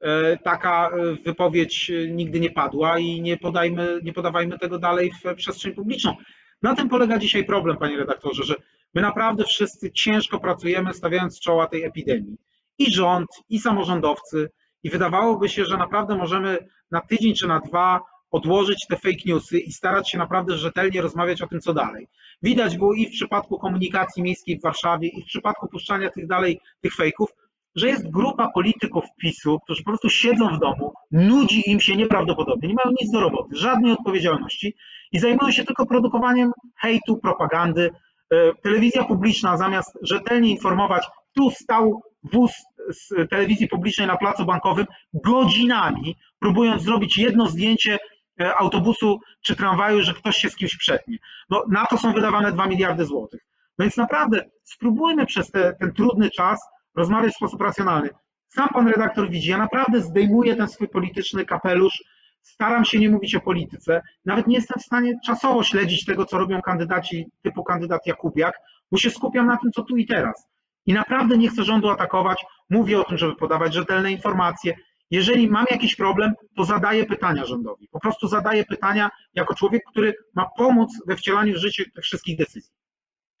E, 0.02 0.36
taka 0.36 0.90
e, 0.90 1.14
wypowiedź 1.24 1.90
e, 1.90 2.08
nigdy 2.08 2.40
nie 2.40 2.50
padła 2.50 2.98
i 2.98 3.20
nie, 3.20 3.36
podajmy, 3.36 4.00
nie 4.02 4.12
podawajmy 4.12 4.58
tego 4.58 4.78
dalej 4.78 5.12
w 5.12 5.34
przestrzeń 5.34 5.74
publiczną. 5.74 6.16
Na 6.62 6.74
tym 6.74 6.88
polega 6.88 7.18
dzisiaj 7.18 7.44
problem, 7.44 7.76
panie 7.76 7.96
redaktorze, 7.96 8.44
że 8.44 8.54
my 8.94 9.02
naprawdę 9.02 9.44
wszyscy 9.44 9.92
ciężko 9.92 10.40
pracujemy, 10.40 10.94
stawiając 10.94 11.40
czoła 11.40 11.66
tej 11.66 11.84
epidemii. 11.84 12.36
I 12.78 12.92
rząd, 12.92 13.28
i 13.48 13.58
samorządowcy, 13.58 14.50
i 14.82 14.90
wydawałoby 14.90 15.48
się, 15.48 15.64
że 15.64 15.76
naprawdę 15.76 16.16
możemy 16.16 16.58
na 16.90 17.00
tydzień 17.00 17.34
czy 17.34 17.48
na 17.48 17.60
dwa 17.60 18.00
odłożyć 18.30 18.86
te 18.88 18.96
fake 18.96 19.22
newsy 19.26 19.58
i 19.58 19.72
starać 19.72 20.10
się 20.10 20.18
naprawdę 20.18 20.58
rzetelnie 20.58 21.02
rozmawiać 21.02 21.42
o 21.42 21.46
tym, 21.46 21.60
co 21.60 21.74
dalej. 21.74 22.08
Widać 22.42 22.78
było 22.78 22.94
i 22.94 23.06
w 23.06 23.10
przypadku 23.10 23.58
komunikacji 23.58 24.22
miejskiej 24.22 24.58
w 24.58 24.62
Warszawie, 24.62 25.08
i 25.08 25.22
w 25.22 25.26
przypadku 25.26 25.68
puszczania 25.68 26.10
tych 26.10 26.26
dalej, 26.26 26.60
tych 26.80 26.94
fejków, 26.94 27.30
że 27.74 27.88
jest 27.88 28.10
grupa 28.10 28.50
polityków 28.54 29.04
PiSu, 29.20 29.60
którzy 29.64 29.82
po 29.82 29.90
prostu 29.90 30.08
siedzą 30.10 30.56
w 30.56 30.58
domu, 30.58 30.92
nudzi 31.10 31.70
im 31.70 31.80
się 31.80 31.96
nieprawdopodobnie, 31.96 32.68
nie 32.68 32.74
mają 32.84 32.94
nic 33.00 33.10
do 33.12 33.20
roboty, 33.20 33.56
żadnej 33.56 33.92
odpowiedzialności 33.92 34.74
i 35.12 35.18
zajmują 35.18 35.52
się 35.52 35.64
tylko 35.64 35.86
produkowaniem 35.86 36.52
hejtu, 36.80 37.16
propagandy. 37.16 37.90
E, 38.30 38.54
telewizja 38.62 39.04
publiczna 39.04 39.56
zamiast 39.56 39.98
rzetelnie 40.02 40.50
informować, 40.50 41.06
tu 41.34 41.50
stał 41.50 42.02
wóz 42.32 42.52
z 42.90 43.30
telewizji 43.30 43.68
publicznej 43.68 44.06
na 44.06 44.16
placu 44.16 44.44
bankowym 44.44 44.86
godzinami, 45.14 46.16
próbując 46.38 46.82
zrobić 46.82 47.18
jedno 47.18 47.46
zdjęcie 47.46 47.98
e, 48.40 48.54
autobusu 48.54 49.20
czy 49.42 49.56
tramwaju, 49.56 50.02
że 50.02 50.14
ktoś 50.14 50.36
się 50.36 50.50
z 50.50 50.56
kimś 50.56 50.76
przetnie. 50.76 51.18
No, 51.50 51.64
na 51.68 51.86
to 51.86 51.98
są 51.98 52.12
wydawane 52.12 52.52
2 52.52 52.66
miliardy 52.66 53.04
złotych. 53.04 53.40
No 53.78 53.82
więc 53.82 53.96
naprawdę 53.96 54.44
spróbujmy 54.64 55.26
przez 55.26 55.50
te, 55.50 55.74
ten 55.80 55.92
trudny 55.92 56.30
czas 56.30 56.60
rozmawiać 56.94 57.32
w 57.32 57.36
sposób 57.36 57.60
racjonalny. 57.60 58.08
Sam 58.48 58.68
pan 58.68 58.88
redaktor 58.88 59.30
widzi, 59.30 59.50
ja 59.50 59.58
naprawdę 59.58 60.00
zdejmuję 60.00 60.56
ten 60.56 60.68
swój 60.68 60.88
polityczny 60.88 61.44
kapelusz, 61.44 62.04
staram 62.42 62.84
się 62.84 62.98
nie 62.98 63.10
mówić 63.10 63.34
o 63.34 63.40
polityce, 63.40 64.02
nawet 64.24 64.46
nie 64.46 64.56
jestem 64.56 64.80
w 64.80 64.84
stanie 64.84 65.14
czasowo 65.26 65.62
śledzić 65.62 66.04
tego, 66.04 66.26
co 66.26 66.38
robią 66.38 66.62
kandydaci 66.62 67.26
typu 67.42 67.64
kandydat 67.64 68.06
Jakubiak, 68.06 68.54
bo 68.90 68.98
się 68.98 69.10
skupiam 69.10 69.46
na 69.46 69.56
tym, 69.56 69.70
co 69.72 69.82
tu 69.82 69.96
i 69.96 70.06
teraz. 70.06 70.48
I 70.86 70.92
naprawdę 70.92 71.38
nie 71.38 71.48
chcę 71.48 71.64
rządu 71.64 71.90
atakować, 71.90 72.44
mówię 72.70 73.00
o 73.00 73.04
tym, 73.04 73.18
żeby 73.18 73.36
podawać 73.36 73.74
rzetelne 73.74 74.12
informacje. 74.12 74.74
Jeżeli 75.10 75.48
mam 75.48 75.66
jakiś 75.70 75.96
problem, 75.96 76.32
to 76.56 76.64
zadaję 76.64 77.06
pytania 77.06 77.44
rządowi. 77.44 77.88
Po 77.88 78.00
prostu 78.00 78.28
zadaję 78.28 78.64
pytania 78.64 79.10
jako 79.34 79.54
człowiek, 79.54 79.82
który 79.90 80.14
ma 80.34 80.46
pomóc 80.56 80.90
we 81.06 81.16
wcielaniu 81.16 81.54
w 81.54 81.56
życie 81.56 81.84
tych 81.94 82.04
wszystkich 82.04 82.38
decyzji. 82.38 82.72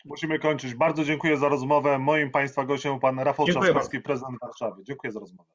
Musimy 0.04 0.38
kończyć. 0.38 0.74
Bardzo 0.74 1.04
dziękuję 1.04 1.36
za 1.36 1.48
rozmowę. 1.48 1.98
Moim 1.98 2.30
Państwa 2.30 2.64
gościem 2.64 3.00
pan 3.00 3.18
Rafał 3.18 3.46
Trzaskowski, 3.46 4.00
prezydent 4.00 4.38
Warszawy. 4.40 4.82
Dziękuję 4.84 5.12
za 5.12 5.20
rozmowę. 5.20 5.48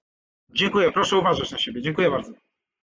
Dziękuję. 0.49 0.91
Proszę 0.91 1.17
uważać 1.17 1.51
na 1.51 1.57
siebie. 1.57 1.81
Dziękuję 1.81 2.11
bardzo. 2.11 2.31